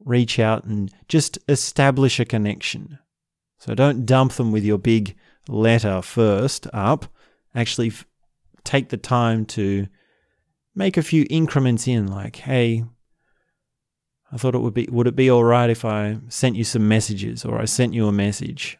reach 0.00 0.38
out 0.38 0.64
and 0.64 0.92
just 1.08 1.38
establish 1.48 2.18
a 2.18 2.24
connection. 2.24 2.98
So 3.58 3.74
don't 3.74 4.04
dump 4.04 4.32
them 4.32 4.50
with 4.50 4.64
your 4.64 4.76
big 4.76 5.16
letter 5.48 6.02
first 6.02 6.66
up. 6.72 7.06
Actually, 7.54 7.88
f- 7.88 8.04
take 8.64 8.88
the 8.88 8.96
time 8.96 9.46
to 9.46 9.86
make 10.74 10.96
a 10.96 11.02
few 11.02 11.26
increments 11.30 11.86
in, 11.86 12.08
like, 12.08 12.36
hey, 12.36 12.84
I 14.32 14.36
thought 14.36 14.56
it 14.56 14.62
would 14.62 14.74
be 14.74 14.88
would 14.90 15.06
it 15.06 15.14
be 15.14 15.30
all 15.30 15.44
right 15.44 15.70
if 15.70 15.84
I 15.84 16.18
sent 16.28 16.56
you 16.56 16.64
some 16.64 16.88
messages 16.88 17.44
or 17.44 17.60
I 17.60 17.66
sent 17.66 17.94
you 17.94 18.08
a 18.08 18.12
message? 18.12 18.78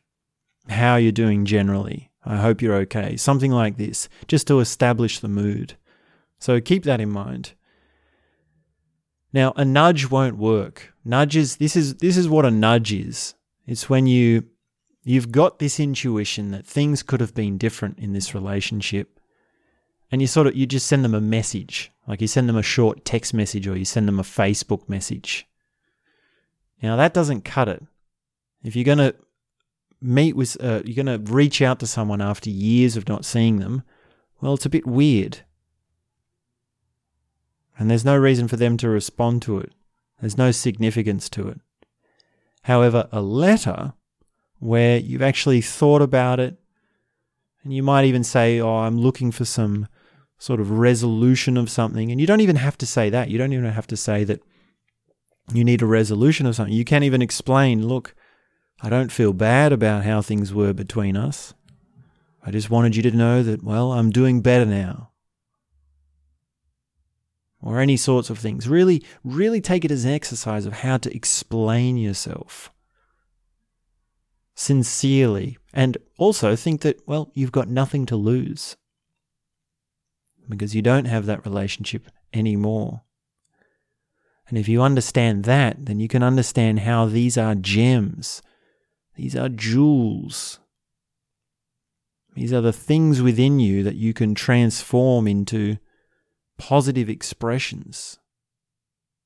How 0.68 0.94
are 0.94 1.00
you're 1.00 1.12
doing 1.12 1.44
generally? 1.44 2.10
I 2.24 2.37
hope 2.37 2.62
you're 2.62 2.76
okay. 2.76 3.16
Something 3.16 3.52
like 3.52 3.76
this, 3.76 4.08
just 4.26 4.46
to 4.48 4.60
establish 4.60 5.18
the 5.18 5.28
mood. 5.28 5.74
So 6.38 6.60
keep 6.60 6.84
that 6.84 7.00
in 7.00 7.10
mind. 7.10 7.52
Now, 9.32 9.52
a 9.56 9.64
nudge 9.64 10.10
won't 10.10 10.37
work. 10.37 10.94
Nudges 11.04 11.56
this 11.56 11.76
is 11.76 11.96
this 11.96 12.16
is 12.16 12.28
what 12.28 12.46
a 12.46 12.50
nudge 12.50 12.92
is. 12.92 13.34
It's 13.66 13.90
when 13.90 14.06
you 14.06 14.44
you've 15.02 15.30
got 15.30 15.58
this 15.58 15.78
intuition 15.78 16.50
that 16.50 16.66
things 16.66 17.02
could 17.02 17.20
have 17.20 17.34
been 17.34 17.58
different 17.58 17.98
in 17.98 18.12
this 18.12 18.34
relationship 18.34 19.20
and 20.10 20.20
you 20.20 20.26
sort 20.26 20.46
of 20.46 20.56
you 20.56 20.66
just 20.66 20.87
send 20.87 21.04
them 21.04 21.14
a 21.14 21.20
message 21.20 21.92
like 22.08 22.20
you 22.20 22.26
send 22.26 22.48
them 22.48 22.56
a 22.56 22.62
short 22.62 23.04
text 23.04 23.34
message 23.34 23.66
or 23.66 23.76
you 23.76 23.84
send 23.84 24.08
them 24.08 24.18
a 24.18 24.24
facebook 24.24 24.88
message 24.88 25.46
now 26.82 26.96
that 26.96 27.14
doesn't 27.14 27.44
cut 27.44 27.68
it 27.68 27.82
if 28.62 28.74
you're 28.74 28.84
going 28.84 28.98
to 28.98 29.14
meet 30.04 30.36
with, 30.36 30.56
uh, 30.62 30.82
you're 30.84 31.02
going 31.02 31.24
to 31.24 31.32
reach 31.32 31.62
out 31.62 31.80
to 31.80 31.86
someone 31.86 32.20
after 32.20 32.50
years 32.50 32.96
of 32.96 33.08
not 33.08 33.24
seeing 33.24 33.58
them, 33.58 33.82
well, 34.40 34.54
it's 34.54 34.66
a 34.66 34.70
bit 34.70 34.86
weird. 34.86 35.40
And 37.78 37.90
there's 37.90 38.04
no 38.04 38.16
reason 38.16 38.46
for 38.46 38.56
them 38.56 38.76
to 38.78 38.88
respond 38.88 39.42
to 39.42 39.58
it. 39.58 39.72
There's 40.20 40.38
no 40.38 40.50
significance 40.52 41.28
to 41.30 41.48
it. 41.48 41.60
However, 42.62 43.08
a 43.10 43.20
letter 43.20 43.94
where 44.58 44.98
you've 44.98 45.22
actually 45.22 45.60
thought 45.60 46.02
about 46.02 46.38
it, 46.38 46.56
and 47.62 47.72
you 47.72 47.82
might 47.82 48.04
even 48.04 48.22
say, 48.22 48.60
Oh, 48.60 48.76
I'm 48.76 48.98
looking 48.98 49.32
for 49.32 49.44
some 49.44 49.88
sort 50.38 50.60
of 50.60 50.70
resolution 50.70 51.56
of 51.56 51.70
something. 51.70 52.10
And 52.10 52.20
you 52.20 52.26
don't 52.26 52.40
even 52.40 52.56
have 52.56 52.76
to 52.78 52.86
say 52.86 53.10
that. 53.10 53.30
You 53.30 53.38
don't 53.38 53.52
even 53.52 53.64
have 53.64 53.86
to 53.88 53.96
say 53.96 54.24
that 54.24 54.40
you 55.52 55.64
need 55.64 55.82
a 55.82 55.86
resolution 55.86 56.46
of 56.46 56.54
something. 56.54 56.74
You 56.74 56.84
can't 56.84 57.04
even 57.04 57.22
explain, 57.22 57.86
Look, 57.86 58.14
I 58.85 58.90
don't 58.90 59.11
feel 59.11 59.33
bad 59.33 59.73
about 59.73 60.05
how 60.05 60.20
things 60.20 60.53
were 60.53 60.75
between 60.75 61.16
us. 61.16 61.55
I 62.44 62.51
just 62.51 62.68
wanted 62.68 62.94
you 62.94 63.03
to 63.05 63.16
know 63.16 63.42
that, 63.42 63.62
well, 63.62 63.94
I'm 63.94 64.11
doing 64.11 64.42
better 64.42 64.66
now. 64.66 65.11
Or 67.62 67.81
any 67.81 67.97
sorts 67.97 68.29
of 68.29 68.38
things. 68.38 68.68
Really, 68.68 69.03
really 69.25 69.62
take 69.62 69.87
it 69.87 69.90
as 69.90 70.05
an 70.05 70.11
exercise 70.11 70.66
of 70.66 70.75
how 70.75 70.99
to 70.99 71.16
explain 71.16 71.97
yourself 71.97 72.70
sincerely. 74.55 75.57
And 75.73 75.97
also 76.18 76.55
think 76.55 76.83
that, 76.83 77.01
well, 77.09 77.31
you've 77.33 77.53
got 77.53 77.68
nothing 77.68 78.05
to 78.05 78.16
lose 78.16 78.77
because 80.47 80.75
you 80.75 80.83
don't 80.83 81.07
have 81.07 81.25
that 81.25 81.47
relationship 81.47 82.11
anymore. 82.35 83.01
And 84.47 84.59
if 84.59 84.68
you 84.68 84.83
understand 84.83 85.44
that, 85.44 85.87
then 85.87 86.01
you 86.01 86.09
can 86.09 86.23
understand 86.23 86.81
how 86.81 87.07
these 87.07 87.38
are 87.38 87.55
gems 87.55 88.42
these 89.16 89.37
are 89.37 89.48
jewels. 89.48 90.59
These 92.35 92.53
are 92.53 92.61
the 92.61 92.72
things 92.72 93.22
within 93.22 93.61
you 93.61 93.83
that 93.85 93.94
you 93.94 94.12
can 94.12 94.35
transform 94.35 95.29
into 95.29 95.79
positive 96.59 97.09
expressions. 97.09 98.18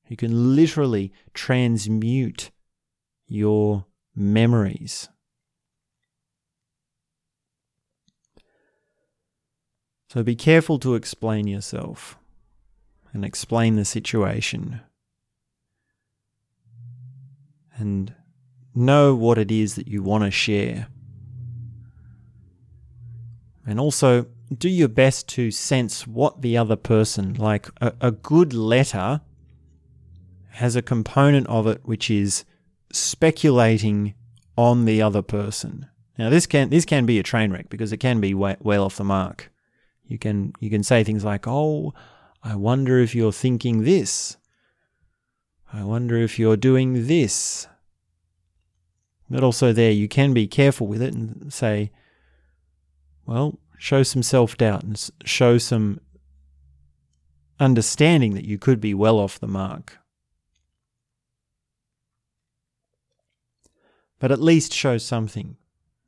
You 0.07 0.15
can 0.15 0.55
literally 0.55 1.11
transmute 1.33 2.51
your 3.27 3.85
memories. 4.15 5.09
So 10.09 10.23
be 10.23 10.35
careful 10.35 10.79
to 10.79 10.95
explain 10.95 11.47
yourself 11.47 12.17
and 13.13 13.23
explain 13.23 13.75
the 13.75 13.85
situation. 13.85 14.81
And 17.75 18.13
know 18.79 19.13
what 19.13 19.37
it 19.37 19.51
is 19.51 19.75
that 19.75 19.87
you 19.87 20.01
want 20.01 20.23
to 20.23 20.31
share. 20.31 20.87
And 23.65 23.79
also, 23.79 24.25
do 24.55 24.67
your 24.67 24.87
best 24.87 25.27
to 25.29 25.51
sense 25.51 26.07
what 26.07 26.41
the 26.41 26.57
other 26.57 26.75
person, 26.75 27.35
like 27.35 27.69
a, 27.79 27.93
a 28.01 28.11
good 28.11 28.53
letter, 28.53 29.21
has 30.53 30.75
a 30.75 30.81
component 30.81 31.45
of 31.47 31.67
it 31.67 31.81
which 31.83 32.09
is 32.09 32.45
speculating 32.91 34.15
on 34.57 34.85
the 34.85 35.01
other 35.01 35.21
person. 35.21 35.87
Now, 36.17 36.29
this 36.29 36.45
can 36.45 36.69
this 36.69 36.83
can 36.83 37.05
be 37.05 37.19
a 37.19 37.23
train 37.23 37.51
wreck 37.51 37.69
because 37.69 37.93
it 37.93 37.97
can 37.97 38.19
be 38.19 38.33
way, 38.33 38.57
well 38.59 38.83
off 38.83 38.97
the 38.97 39.03
mark. 39.03 39.51
You 40.05 40.17
can 40.17 40.53
you 40.59 40.69
can 40.69 40.83
say 40.83 41.03
things 41.03 41.23
like, 41.23 41.47
"Oh, 41.47 41.93
I 42.43 42.55
wonder 42.55 42.99
if 42.99 43.15
you're 43.15 43.31
thinking 43.31 43.83
this. 43.83 44.35
I 45.71 45.83
wonder 45.83 46.17
if 46.17 46.37
you're 46.37 46.57
doing 46.57 47.07
this." 47.07 47.67
But 49.29 49.43
also, 49.43 49.71
there, 49.71 49.91
you 49.91 50.07
can 50.07 50.33
be 50.33 50.47
careful 50.47 50.87
with 50.87 51.01
it 51.01 51.13
and 51.13 51.53
say, 51.53 51.91
well, 53.25 53.59
show 53.77 54.01
some 54.01 54.23
self 54.23 54.57
doubt 54.57 54.83
and 54.83 55.09
show 55.23 55.57
some 55.57 56.01
understanding 57.59 58.33
that 58.33 58.45
you 58.45 58.57
could 58.57 58.81
be 58.81 58.93
well 58.93 59.19
off 59.19 59.39
the 59.39 59.47
mark. 59.47 59.99
But 64.17 64.31
at 64.31 64.41
least 64.41 64.73
show 64.73 64.97
something. 64.97 65.57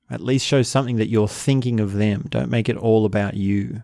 At 0.10 0.21
least 0.21 0.45
show 0.45 0.62
something 0.63 0.97
that 0.97 1.07
you're 1.07 1.27
thinking 1.27 1.79
of 1.79 1.93
them. 1.93 2.25
Don't 2.27 2.49
make 2.49 2.67
it 2.67 2.75
all 2.75 3.05
about 3.05 3.36
you. 3.36 3.84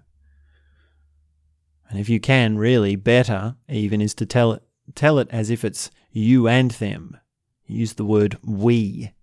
And 1.90 2.00
if 2.00 2.10
you 2.10 2.20
can, 2.20 2.58
really, 2.58 2.96
better 2.98 3.56
even 3.70 4.02
is 4.02 4.14
to 4.16 4.26
tell 4.26 4.52
it, 4.52 4.64
tell 4.96 5.20
it 5.20 5.30
as 5.32 5.50
if 5.50 5.64
it's 5.64 5.90
you 6.12 6.48
and 6.48 6.72
them. 6.72 7.18
Use 7.66 7.94
the 7.94 8.04
word 8.04 8.38
we 8.44 9.14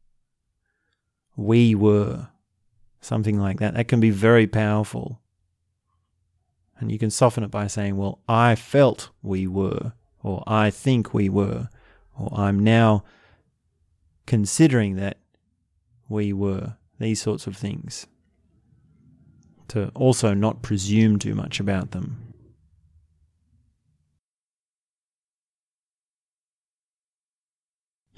we 1.37 1.75
were, 1.75 2.29
something 3.01 3.39
like 3.39 3.59
that. 3.61 3.75
That 3.75 3.89
can 3.89 4.01
be 4.01 4.11
very 4.11 4.47
powerful. 4.47 5.21
And 6.79 6.91
you 6.91 6.99
can 6.99 7.11
soften 7.11 7.45
it 7.45 7.51
by 7.51 7.67
saying, 7.67 7.97
well, 7.97 8.21
I 8.29 8.55
felt 8.55 9.11
we 9.23 9.47
were, 9.47 9.93
or 10.23 10.43
I 10.47 10.71
think 10.71 11.15
we 11.15 11.29
were, 11.29 11.69
or 12.19 12.33
I'm 12.35 12.59
now 12.59 13.05
considering 14.27 14.97
that 14.97 15.19
we 16.09 16.33
were, 16.33 16.77
these 16.99 17.21
sorts 17.21 17.47
of 17.47 17.57
things. 17.57 18.07
To 19.69 19.91
also 19.95 20.35
not 20.35 20.63
presume 20.63 21.19
too 21.19 21.35
much 21.35 21.59
about 21.59 21.93
them. 21.93 22.35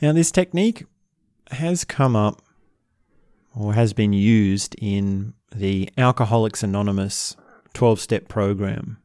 Now, 0.02 0.12
this 0.12 0.30
technique 0.30 0.84
has 1.52 1.84
come 1.84 2.14
up 2.14 2.42
or 3.56 3.72
has 3.72 3.92
been 3.92 4.12
used 4.12 4.76
in 4.78 5.32
the 5.54 5.88
Alcoholics 5.96 6.62
Anonymous 6.62 7.36
12 7.72 7.98
step 8.00 8.28
program. 8.28 8.98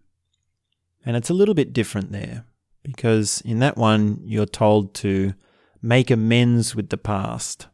And 1.06 1.16
it's 1.16 1.30
a 1.30 1.34
little 1.34 1.56
bit 1.56 1.74
different 1.74 2.12
there 2.12 2.46
because 2.84 3.42
in 3.42 3.60
that 3.60 3.78
one, 3.78 4.22
you're 4.26 4.46
told 4.46 4.94
to 4.96 5.34
make 5.82 6.12
amends 6.12 6.76
with 6.76 6.90
the 6.90 6.98
past. 6.98 7.68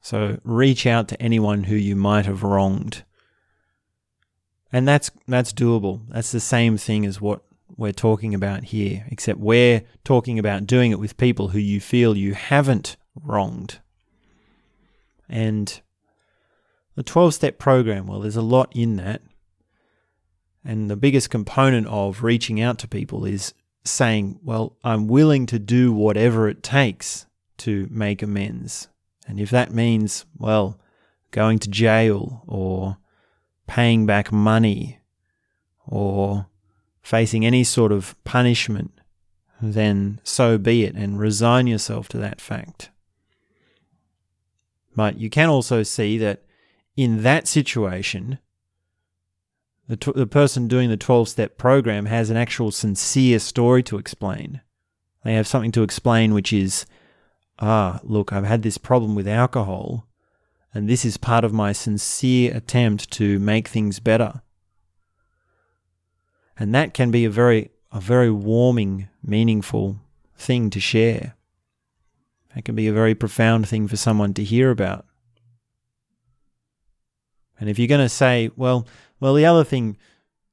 So 0.00 0.38
reach 0.44 0.86
out 0.86 1.08
to 1.08 1.20
anyone 1.20 1.64
who 1.64 1.74
you 1.74 1.96
might 1.96 2.26
have 2.26 2.42
wronged. 2.42 3.04
And 4.72 4.86
that's 4.88 5.10
that's 5.28 5.52
doable. 5.52 6.02
That's 6.08 6.32
the 6.32 6.40
same 6.40 6.76
thing 6.76 7.06
as 7.06 7.20
what 7.20 7.42
we're 7.76 7.92
talking 7.92 8.34
about 8.34 8.64
here, 8.64 9.06
except 9.08 9.38
we're 9.38 9.82
talking 10.04 10.38
about 10.38 10.66
doing 10.66 10.90
it 10.90 10.98
with 10.98 11.16
people 11.16 11.48
who 11.48 11.58
you 11.58 11.80
feel 11.80 12.16
you 12.16 12.34
haven't 12.34 12.96
wronged. 13.14 13.80
And 15.28 15.80
the 16.94 17.02
12 17.02 17.34
step 17.34 17.58
program, 17.58 18.06
well, 18.06 18.20
there's 18.20 18.36
a 18.36 18.42
lot 18.42 18.72
in 18.74 18.96
that. 18.96 19.22
And 20.64 20.90
the 20.90 20.96
biggest 20.96 21.30
component 21.30 21.86
of 21.88 22.22
reaching 22.22 22.60
out 22.60 22.78
to 22.78 22.88
people 22.88 23.24
is 23.24 23.52
saying, 23.84 24.40
well, 24.42 24.76
I'm 24.82 25.08
willing 25.08 25.46
to 25.46 25.58
do 25.58 25.92
whatever 25.92 26.48
it 26.48 26.62
takes 26.62 27.26
to 27.58 27.86
make 27.90 28.22
amends. 28.22 28.88
And 29.26 29.38
if 29.38 29.50
that 29.50 29.72
means, 29.72 30.24
well, 30.38 30.80
going 31.30 31.58
to 31.60 31.68
jail 31.68 32.44
or 32.46 32.98
paying 33.66 34.06
back 34.06 34.32
money 34.32 35.00
or 35.86 36.46
facing 37.02 37.44
any 37.44 37.64
sort 37.64 37.92
of 37.92 38.16
punishment, 38.24 38.92
then 39.60 40.20
so 40.24 40.56
be 40.56 40.84
it 40.84 40.94
and 40.94 41.18
resign 41.18 41.66
yourself 41.66 42.08
to 42.08 42.18
that 42.18 42.40
fact. 42.40 42.90
But 44.96 45.18
you 45.18 45.28
can 45.28 45.48
also 45.48 45.82
see 45.82 46.18
that 46.18 46.42
in 46.96 47.22
that 47.22 47.48
situation, 47.48 48.38
the, 49.88 49.96
t- 49.96 50.12
the 50.14 50.26
person 50.26 50.68
doing 50.68 50.88
the 50.88 50.96
12 50.96 51.28
step 51.28 51.58
program 51.58 52.06
has 52.06 52.30
an 52.30 52.36
actual 52.36 52.70
sincere 52.70 53.38
story 53.38 53.82
to 53.84 53.98
explain. 53.98 54.60
They 55.24 55.34
have 55.34 55.46
something 55.46 55.72
to 55.72 55.82
explain, 55.82 56.34
which 56.34 56.52
is, 56.52 56.86
ah, 57.58 58.00
look, 58.02 58.32
I've 58.32 58.44
had 58.44 58.62
this 58.62 58.78
problem 58.78 59.14
with 59.14 59.26
alcohol, 59.26 60.06
and 60.72 60.88
this 60.88 61.04
is 61.04 61.16
part 61.16 61.44
of 61.44 61.52
my 61.52 61.72
sincere 61.72 62.54
attempt 62.54 63.10
to 63.12 63.38
make 63.38 63.68
things 63.68 64.00
better. 64.00 64.42
And 66.58 66.74
that 66.74 66.94
can 66.94 67.10
be 67.10 67.24
a 67.24 67.30
very, 67.30 67.70
a 67.90 68.00
very 68.00 68.30
warming, 68.30 69.08
meaningful 69.22 69.98
thing 70.36 70.70
to 70.70 70.80
share. 70.80 71.34
It 72.56 72.64
can 72.64 72.76
be 72.76 72.86
a 72.86 72.92
very 72.92 73.14
profound 73.14 73.68
thing 73.68 73.88
for 73.88 73.96
someone 73.96 74.34
to 74.34 74.44
hear 74.44 74.70
about. 74.70 75.06
And 77.58 77.68
if 77.68 77.78
you're 77.78 77.88
going 77.88 78.00
to 78.00 78.08
say, 78.08 78.50
well, 78.56 78.86
well, 79.20 79.34
the 79.34 79.46
other 79.46 79.64
thing 79.64 79.96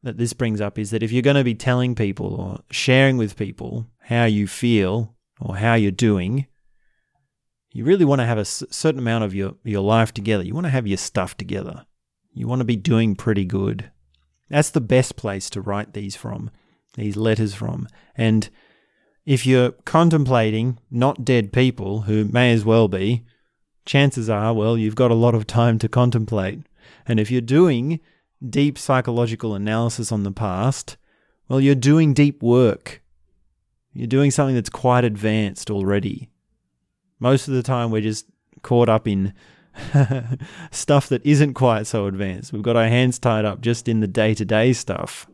that 0.04 0.18
this 0.18 0.34
brings 0.34 0.62
up 0.62 0.80
is 0.80 0.92
that 0.92 1.04
if 1.04 1.12
you're 1.12 1.22
going 1.22 1.36
to 1.36 1.44
be 1.44 1.56
telling 1.56 1.96
people 1.96 2.34
or 2.36 2.60
sharing 2.72 3.18
with 3.18 3.38
people 3.38 3.88
how 4.00 4.26
you 4.26 4.48
feel 4.48 5.16
or 5.40 5.58
how 5.58 5.76
you're 5.76 5.92
doing, 5.92 6.48
you 7.72 7.86
really 7.86 8.06
want 8.06 8.20
to 8.20 8.26
have 8.26 8.38
a 8.38 8.46
certain 8.46 9.00
amount 9.00 9.24
of 9.24 9.34
your, 9.34 9.56
your 9.64 9.82
life 9.82 10.14
together. 10.14 10.44
You 10.44 10.54
want 10.54 10.66
to 10.66 10.72
have 10.72 10.88
your 10.88 10.98
stuff 10.98 11.38
together. 11.38 11.86
You 12.34 12.48
want 12.48 12.60
to 12.60 12.66
be 12.66 12.76
doing 12.76 13.16
pretty 13.16 13.46
good. 13.46 13.92
That's 14.50 14.70
the 14.70 14.82
best 14.82 15.16
place 15.16 15.50
to 15.52 15.62
write 15.62 15.94
these 15.94 16.16
from, 16.16 16.52
these 16.96 17.16
letters 17.16 17.54
from. 17.54 17.88
And 18.16 18.50
if 19.26 19.46
you're 19.46 19.72
contemplating 19.86 20.80
not 20.90 21.24
dead 21.24 21.54
people, 21.54 22.02
who 22.02 22.26
may 22.26 22.52
as 22.52 22.66
well 22.66 22.88
be, 22.88 23.24
chances 23.86 24.30
are, 24.30 24.54
well, 24.54 24.78
you've 24.78 24.96
got 24.96 25.12
a 25.12 25.16
lot 25.16 25.36
of 25.36 25.48
time 25.48 25.80
to 25.80 25.88
contemplate. 25.88 26.60
And 27.08 27.20
if 27.20 27.32
you're 27.32 27.42
doing 27.42 28.00
deep 28.48 28.78
psychological 28.78 29.56
analysis 29.56 30.12
on 30.12 30.24
the 30.24 30.32
past, 30.32 30.98
well, 31.48 31.60
you're 31.60 31.76
doing 31.76 32.14
deep 32.14 32.42
work. 32.42 33.02
You're 33.94 34.08
doing 34.08 34.32
something 34.32 34.56
that's 34.56 34.70
quite 34.70 35.04
advanced 35.04 35.70
already. 35.70 36.30
Most 37.20 37.48
of 37.48 37.54
the 37.54 37.64
time, 37.64 37.92
we're 37.92 38.02
just 38.02 38.26
caught 38.62 38.90
up 38.90 39.08
in 39.08 39.34
stuff 40.72 41.10
that 41.10 41.26
isn't 41.26 41.54
quite 41.54 41.88
so 41.88 42.08
advanced. 42.08 42.54
We've 42.54 42.62
got 42.62 42.76
our 42.76 42.88
hands 42.88 43.20
tied 43.20 43.46
up 43.46 43.62
just 43.62 43.88
in 43.88 44.00
the 44.00 44.08
day 44.08 44.34
to 44.34 44.46
day 44.46 44.74
stuff. 44.74 45.28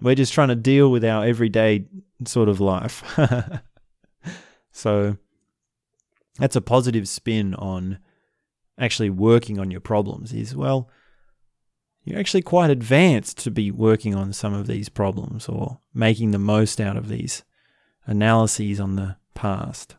We're 0.00 0.14
just 0.14 0.32
trying 0.32 0.48
to 0.48 0.56
deal 0.56 0.90
with 0.90 1.04
our 1.04 1.24
everyday 1.24 1.86
sort 2.24 2.48
of 2.48 2.60
life. 2.60 3.04
so 4.72 5.16
that's 6.38 6.56
a 6.56 6.60
positive 6.60 7.08
spin 7.08 7.54
on 7.54 7.98
actually 8.78 9.10
working 9.10 9.58
on 9.58 9.70
your 9.70 9.80
problems 9.80 10.32
is 10.32 10.54
well, 10.54 10.88
you're 12.04 12.18
actually 12.18 12.42
quite 12.42 12.70
advanced 12.70 13.38
to 13.38 13.50
be 13.50 13.70
working 13.70 14.14
on 14.14 14.32
some 14.32 14.54
of 14.54 14.66
these 14.66 14.88
problems 14.88 15.48
or 15.48 15.80
making 15.92 16.30
the 16.30 16.38
most 16.38 16.80
out 16.80 16.96
of 16.96 17.08
these 17.08 17.42
analyses 18.06 18.80
on 18.80 18.96
the 18.96 19.16
past. 19.34 19.96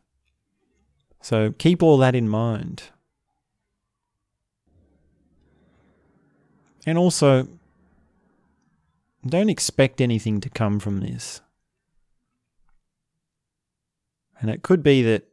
So 1.21 1.53
keep 1.57 1.83
all 1.83 1.97
that 1.97 2.15
in 2.15 2.27
mind. 2.27 2.83
And 6.85 6.97
also, 6.97 7.47
don't 9.25 9.49
expect 9.49 10.01
anything 10.01 10.41
to 10.41 10.49
come 10.49 10.79
from 10.79 11.01
this. 11.01 11.41
And 14.41 14.49
it 14.49 14.63
could 14.63 14.81
be 14.81 15.03
that, 15.03 15.27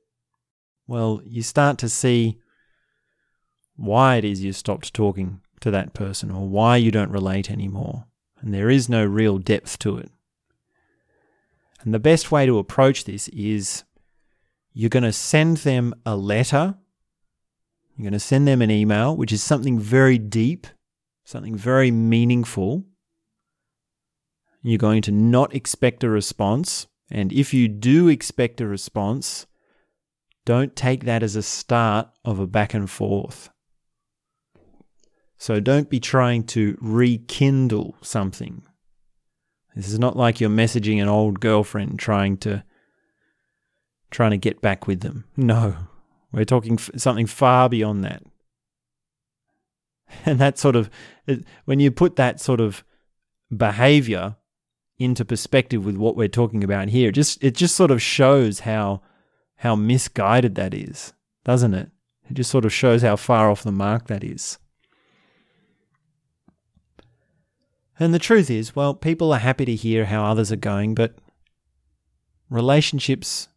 well, 0.86 1.22
you 1.24 1.42
start 1.42 1.78
to 1.78 1.88
see 1.88 2.40
why 3.77 4.16
it 4.16 4.24
is 4.24 4.43
you 4.43 4.53
stopped 4.53 4.93
talking 4.95 5.41
to 5.61 5.70
that 5.70 5.95
person 5.95 6.31
or 6.31 6.49
why 6.49 6.77
you 6.77 6.91
don't 6.91 7.11
relate 7.11 7.51
anymore. 7.51 8.07
And 8.41 8.53
there 8.53 8.70
is 8.70 8.89
no 8.89 9.05
real 9.05 9.39
depth 9.39 9.79
to 9.81 9.99
it. 9.99 10.11
And 11.83 11.95
the 11.95 11.99
best 11.99 12.33
way 12.33 12.47
to 12.47 12.59
approach 12.59 13.05
this 13.05 13.29
is 13.29 13.85
you're 14.72 14.91
going 14.91 15.03
to 15.05 15.12
send 15.12 15.59
them 15.59 15.95
a 16.05 16.16
letter. 16.16 16.77
You're 17.97 18.05
going 18.05 18.12
to 18.12 18.20
send 18.20 18.47
them 18.47 18.61
an 18.61 18.70
email, 18.70 19.16
which 19.16 19.33
is 19.33 19.43
something 19.43 19.79
very 19.79 20.18
deep, 20.18 20.66
something 21.24 21.57
very 21.57 21.91
meaningful. 21.91 22.85
You're 24.62 24.79
going 24.79 25.03
to 25.03 25.12
not 25.12 25.55
expect 25.55 26.05
a 26.05 26.11
response. 26.11 26.89
And 27.11 27.33
if 27.33 27.55
you 27.55 27.68
do 27.68 28.09
expect 28.09 28.61
a 28.61 28.66
response, 28.66 29.47
don't 30.45 30.77
take 30.77 31.05
that 31.05 31.22
as 31.22 31.37
a 31.37 31.43
start 31.43 32.09
of 32.24 32.39
a 32.39 32.47
back 32.47 32.74
and 32.74 32.91
forth. 32.91 33.51
So 35.39 35.61
don't 35.61 35.91
be 35.91 36.01
trying 36.01 36.45
to 36.45 36.78
rekindle 36.80 37.97
something. 38.01 38.62
This 39.74 39.89
is 39.89 39.99
not 39.99 40.16
like 40.16 40.41
you're 40.41 40.49
messaging 40.49 41.03
an 41.03 41.09
old 41.09 41.41
girlfriend 41.41 41.99
trying 41.99 42.39
to 42.39 42.64
trying 44.11 44.30
to 44.30 44.39
get 44.39 44.62
back 44.62 44.87
with 44.87 45.01
them. 45.01 45.24
No. 45.37 45.76
We're 46.32 46.45
talking 46.45 46.74
f- 46.74 46.91
something 46.97 47.26
far 47.26 47.68
beyond 47.68 48.05
that. 48.05 48.22
And 50.24 50.39
that 50.39 50.57
sort 50.57 50.76
of 50.76 50.89
when 51.64 51.80
you 51.80 51.91
put 51.91 52.16
that 52.16 52.41
sort 52.41 52.61
of 52.61 52.84
behavior 53.55 54.37
into 54.99 55.24
perspective 55.24 55.84
with 55.84 55.97
what 55.97 56.16
we're 56.16 56.28
talking 56.28 56.62
about 56.64 56.89
here, 56.89 57.09
it 57.09 57.12
just 57.12 57.43
it 57.43 57.55
just 57.55 57.76
sort 57.76 57.91
of 57.91 58.01
shows 58.01 58.61
how 58.61 59.03
how 59.57 59.74
misguided 59.74 60.55
that 60.55 60.72
is, 60.72 61.12
doesn't 61.45 61.74
it? 61.74 61.91
It 62.30 62.34
just 62.34 62.51
sort 62.51 62.64
of 62.64 62.72
shows 62.72 63.03
how 63.03 63.16
far 63.16 63.51
off 63.51 63.62
the 63.62 63.72
mark 63.72 64.07
that 64.07 64.24
is. 64.24 64.59
And 67.99 68.12
the 68.12 68.18
truth 68.18 68.51
is, 68.51 68.76
well, 68.76 68.94
people 68.94 69.32
are 69.32 69.38
happy 69.38 69.64
to 69.64 69.74
hear 69.74 70.07
how 70.07 70.24
others 70.24 70.53
are 70.53 70.57
going, 70.57 70.94
but 70.94 71.14
relationships, 72.51 73.49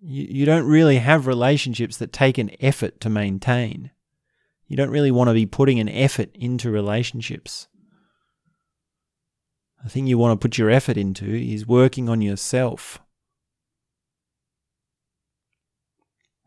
you, 0.00 0.26
you 0.28 0.46
don't 0.46 0.66
really 0.66 0.98
have 0.98 1.26
relationships 1.26 1.96
that 1.96 2.12
take 2.12 2.36
an 2.36 2.50
effort 2.60 3.00
to 3.00 3.08
maintain. 3.08 3.90
You 4.66 4.76
don't 4.76 4.90
really 4.90 5.10
want 5.10 5.28
to 5.28 5.34
be 5.34 5.46
putting 5.46 5.80
an 5.80 5.88
effort 5.88 6.30
into 6.34 6.70
relationships. 6.70 7.68
The 9.82 9.88
thing 9.88 10.06
you 10.06 10.18
want 10.18 10.38
to 10.38 10.44
put 10.44 10.58
your 10.58 10.70
effort 10.70 10.96
into 10.96 11.26
is 11.26 11.66
working 11.66 12.08
on 12.08 12.20
yourself. 12.20 12.98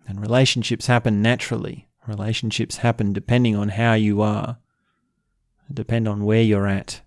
And 0.08 0.20
relationships 0.20 0.88
happen 0.88 1.22
naturally. 1.22 1.88
Relationships 2.06 2.78
happen 2.78 3.14
depending 3.14 3.56
on 3.56 3.70
how 3.70 3.94
you 3.94 4.22
are 4.22 4.58
depend 5.74 6.08
on 6.08 6.26
where 6.26 6.42
you're 6.42 6.68
at. 6.68 7.02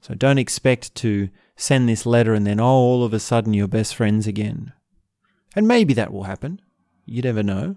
So 0.00 0.14
don't 0.14 0.38
expect 0.38 0.94
to 0.96 1.28
send 1.56 1.88
this 1.88 2.06
letter 2.06 2.34
and 2.34 2.46
then, 2.46 2.60
oh, 2.60 2.64
all 2.64 3.04
of 3.04 3.12
a 3.12 3.20
sudden 3.20 3.54
you're 3.54 3.68
best 3.68 3.94
friends 3.94 4.26
again. 4.26 4.72
And 5.54 5.68
maybe 5.68 5.94
that 5.94 6.12
will 6.12 6.24
happen. 6.24 6.60
You 7.04 7.22
never 7.22 7.42
know. 7.42 7.76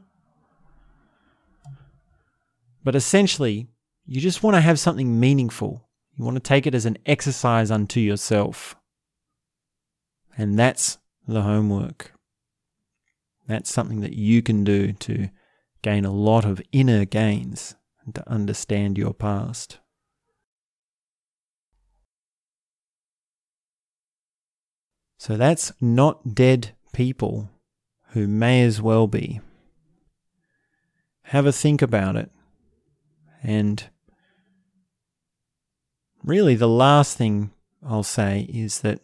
But 2.84 2.95
essentially, 2.95 3.68
you 4.05 4.22
just 4.22 4.43
want 4.43 4.55
to 4.55 4.61
have 4.61 4.80
something 4.80 5.20
meaningful. 5.20 5.88
You 6.16 6.24
want 6.24 6.36
to 6.36 6.41
take 6.41 6.68
it 6.68 6.76
as 6.76 6.86
an 6.86 6.97
exercise 7.05 7.72
unto 7.72 7.99
yourself. 7.99 8.76
And 10.38 10.59
that's 10.59 10.97
the 11.28 11.41
homework. 11.41 12.14
That's 13.47 13.72
something 13.72 14.01
that 14.01 14.14
you 14.14 14.41
can 14.41 14.64
do 14.64 14.93
to 14.93 15.30
gain 15.82 16.05
a 16.05 16.11
lot 16.11 16.45
of 16.45 16.61
inner 16.72 17.05
gains 17.05 17.76
and 18.06 18.16
to 18.16 18.30
understand 18.30 18.97
your 18.97 19.14
past. 19.14 19.80
So 25.18 25.38
that's 25.38 25.72
not 25.80 26.36
dead 26.36 26.76
people 26.91 27.49
who 28.10 28.28
may 28.28 28.64
as 28.64 28.82
well 28.82 29.08
be. 29.08 29.39
Have 31.28 31.45
a 31.45 31.54
think 31.54 31.82
about 31.82 32.16
it. 32.18 32.30
And 33.41 33.89
really, 36.24 36.56
the 36.56 36.68
last 36.68 37.18
thing 37.18 37.51
I'll 37.82 38.04
say 38.04 38.47
is 38.54 38.82
that 38.82 38.99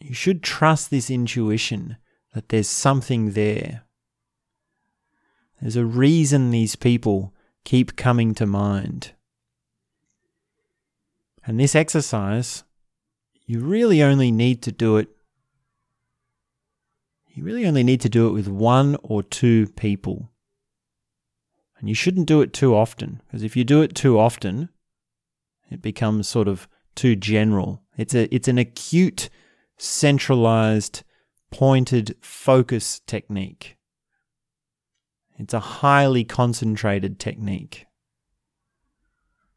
you 0.00 0.14
should 0.14 0.42
trust 0.42 0.90
this 0.90 1.10
intuition 1.10 1.96
that 2.34 2.48
there's 2.48 2.68
something 2.68 3.32
there. 3.32 3.82
There's 5.60 5.76
a 5.76 5.84
reason 5.84 6.50
these 6.50 6.74
people 6.74 7.34
keep 7.64 7.96
coming 7.96 8.34
to 8.34 8.46
mind. 8.46 9.12
And 11.44 11.58
this 11.58 11.74
exercise, 11.74 12.64
you 13.46 13.60
really 13.60 14.02
only 14.02 14.30
need 14.30 14.62
to 14.62 14.72
do 14.72 14.96
it. 14.96 15.08
You 17.32 17.44
really 17.44 17.66
only 17.66 17.82
need 17.82 18.00
to 18.02 18.08
do 18.08 18.28
it 18.28 18.32
with 18.32 18.48
one 18.48 18.96
or 19.02 19.22
two 19.22 19.68
people. 19.68 20.30
And 21.78 21.88
you 21.88 21.94
shouldn't 21.94 22.26
do 22.26 22.42
it 22.42 22.52
too 22.52 22.74
often, 22.74 23.22
because 23.26 23.42
if 23.42 23.56
you 23.56 23.64
do 23.64 23.80
it 23.80 23.94
too 23.94 24.18
often, 24.18 24.68
it 25.70 25.80
becomes 25.80 26.28
sort 26.28 26.48
of 26.48 26.68
too 26.94 27.16
general. 27.16 27.82
It's 27.96 28.14
a 28.14 28.32
it's 28.34 28.48
an 28.48 28.58
acute, 28.58 29.30
centralized, 29.78 31.02
pointed 31.50 32.16
focus 32.20 33.00
technique. 33.06 33.76
It's 35.40 35.54
a 35.54 35.60
highly 35.60 36.22
concentrated 36.22 37.18
technique. 37.18 37.86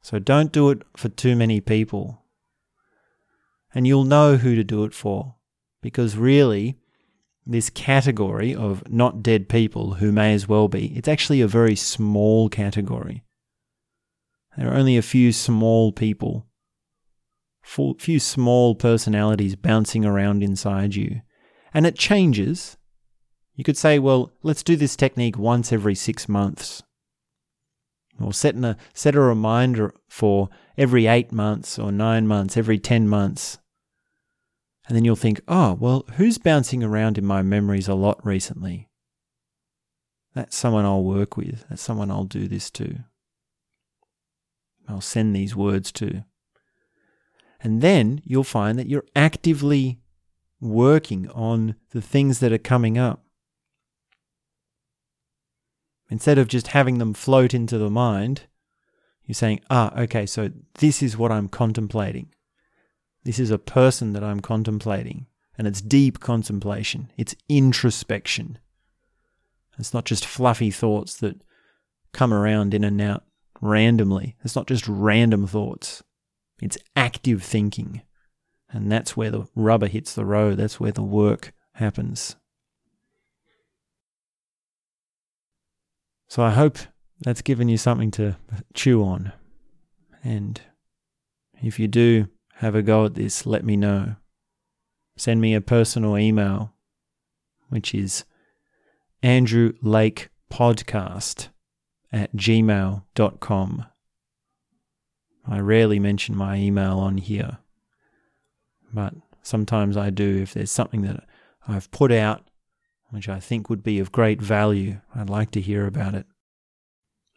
So 0.01 0.17
don't 0.17 0.53
do 0.53 0.69
it 0.69 0.81
for 0.95 1.09
too 1.09 1.36
many 1.36 1.59
people. 1.59 2.23
And 3.75 3.86
you'll 3.86 4.05
know 4.05 4.38
who 4.38 4.55
to 4.55 4.63
do 4.63 4.86
it 4.86 4.93
for. 4.93 5.36
Because 5.81 6.15
really, 6.15 6.77
this 7.45 7.69
category 7.69 8.55
of 8.55 8.89
not 8.89 9.21
dead 9.21 9.49
people 9.49 9.95
who 9.95 10.13
may 10.13 10.34
as 10.34 10.47
well 10.47 10.69
be, 10.69 10.95
it's 10.95 11.09
actually 11.09 11.41
a 11.41 11.47
very 11.47 11.75
small 11.75 12.47
category. 12.47 13.25
There 14.57 14.71
are 14.71 14.77
only 14.77 14.95
a 14.95 15.01
few 15.01 15.34
small 15.34 15.91
people, 15.91 16.47
few 17.63 18.19
small 18.19 18.75
personalities 18.75 19.57
bouncing 19.57 20.05
around 20.05 20.43
inside 20.43 20.95
you. 20.95 21.21
And 21.73 21.86
it 21.86 21.97
changes 21.97 22.77
you 23.56 23.64
could 23.64 23.78
say, 23.78 23.99
well, 23.99 24.32
let's 24.41 24.64
do 24.64 24.76
this 24.76 24.95
technique 24.95 25.38
once 25.38 25.72
every 25.72 25.95
six 25.95 26.28
months. 26.28 26.84
Or 28.20 28.34
set, 28.34 28.56
a, 28.56 28.78
set 28.93 29.16
a 29.16 29.22
reminder 29.22 29.93
for 30.08 30.49
every 30.78 31.08
eight 31.08 31.32
months 31.32 31.80
or 31.80 31.91
nine 31.91 32.28
months, 32.28 32.58
every 32.58 32.78
10 32.78 33.08
months. 33.08 33.58
And 34.88 34.95
then 34.95 35.06
you'll 35.06 35.16
think, 35.16 35.41
oh, 35.47 35.74
well, 35.80 36.06
who's 36.16 36.38
bouncing 36.38 36.84
around 36.84 37.18
in 37.18 37.26
my 37.26 37.41
memories 37.41 37.88
a 37.88 37.95
lot 37.95 38.24
recently? 38.26 38.89
That's 40.36 40.56
someone 40.56 40.86
I'll 40.86 41.04
work 41.04 41.38
with. 41.38 41.66
That's 41.70 41.82
someone 41.82 42.12
I'll 42.12 42.26
do 42.26 42.47
this 42.47 42.70
to. 42.72 42.99
I'll 44.88 45.01
send 45.01 45.36
these 45.36 45.56
words 45.56 45.91
to. 45.93 46.26
And 47.62 47.82
then 47.82 48.22
you'll 48.26 48.43
find 48.43 48.78
that 48.78 48.89
you're 48.89 49.06
actively 49.16 49.99
working 50.60 51.30
on 51.30 51.76
the 51.91 52.01
things 52.01 52.39
that 52.39 52.51
are 52.51 52.58
coming 52.58 52.97
up. 52.97 53.22
Instead 56.10 56.38
of 56.38 56.47
just 56.47 56.68
having 56.68 56.97
them 56.97 57.14
float 57.14 57.54
into 57.54 57.78
the 57.78 57.89
mind, 57.89 58.43
you're 59.26 59.34
saying, 59.34 59.62
ah, 59.70 59.97
okay, 60.01 60.26
so 60.26 60.51
this 60.80 61.01
is 61.01 61.18
what 61.18 61.32
I'm 61.32 61.47
contemplating. 61.47 62.30
This 63.24 63.39
is 63.39 63.51
a 63.51 63.58
person 63.58 64.14
that 64.14 64.24
I'm 64.24 64.41
contemplating. 64.41 65.28
And 65.58 65.68
it's 65.68 65.82
deep 65.82 66.20
contemplation, 66.20 67.12
it's 67.18 67.36
introspection. 67.47 68.58
It's 69.78 69.93
not 69.93 70.06
just 70.06 70.26
fluffy 70.26 70.72
thoughts 70.72 71.16
that 71.18 71.43
come 72.12 72.34
around 72.34 72.74
in 72.74 72.84
and 72.84 73.01
out 73.01 73.24
randomly. 73.62 74.36
It's 74.43 74.56
not 74.56 74.68
just 74.68 74.88
random 74.88 75.47
thoughts, 75.47 76.04
it's 76.62 76.78
active 76.95 77.43
thinking. 77.43 78.01
And 78.70 78.91
that's 78.91 79.16
where 79.16 79.30
the 79.30 79.45
rubber 79.56 79.88
hits 79.88 80.16
the 80.16 80.26
road, 80.26 80.58
that's 80.58 80.80
where 80.80 80.91
the 80.91 81.04
work 81.04 81.54
happens. 81.74 82.36
So 86.34 86.41
I 86.41 86.49
hope 86.49 86.79
that's 87.19 87.43
given 87.43 87.69
you 87.69 87.77
something 87.77 88.09
to 88.09 88.38
chew 88.73 89.03
on. 89.03 89.34
And 90.23 90.59
if 91.61 91.77
you 91.77 91.88
do 91.88 92.27
have 92.55 92.73
a 92.73 92.81
go 92.81 93.05
at 93.05 93.13
this, 93.13 93.45
let 93.45 93.63
me 93.63 93.77
know. 93.77 94.15
Send 95.15 95.41
me 95.41 95.53
a 95.53 95.61
personal 95.61 96.17
email, 96.17 96.73
which 97.69 97.93
is 97.93 98.25
Andrew 99.21 99.73
Lake 99.84 100.29
Podcast 100.51 101.49
at 102.11 102.36
gmail.com. 102.36 103.86
I 105.47 105.59
rarely 105.59 105.99
mention 105.99 106.36
my 106.36 106.55
email 106.55 106.97
on 106.97 107.19
here, 107.19 107.59
but 108.91 109.13
sometimes 109.43 109.95
I 109.95 110.09
do 110.09 110.41
if 110.41 110.55
there's 110.55 110.71
something 110.71 111.03
that 111.03 111.25
I've 111.67 111.91
put 111.91 112.11
out 112.11 112.49
which 113.14 113.30
I 113.30 113.39
think 113.39 113.70
would 113.70 113.84
be 113.84 113.99
of 113.99 114.11
great 114.11 114.41
value. 114.41 114.99
I'd 115.16 115.30
like 115.30 115.51
to 115.51 115.61
hear 115.61 115.86
about 115.86 116.16
it. 116.16 116.26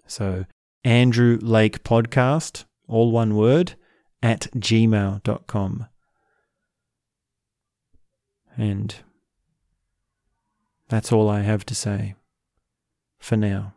So, 0.07 0.47
Andrew 0.85 1.39
Lake 1.43 1.85
Podcast, 1.85 2.65
all 2.89 3.11
one 3.11 3.37
word, 3.37 3.75
at 4.23 4.49
gmail.com. 4.57 5.87
And 8.57 8.95
that's 10.89 11.13
all 11.13 11.29
I 11.29 11.43
have 11.43 11.67
to 11.67 11.75
say 11.75 12.15
for 13.19 13.37
now. 13.37 13.76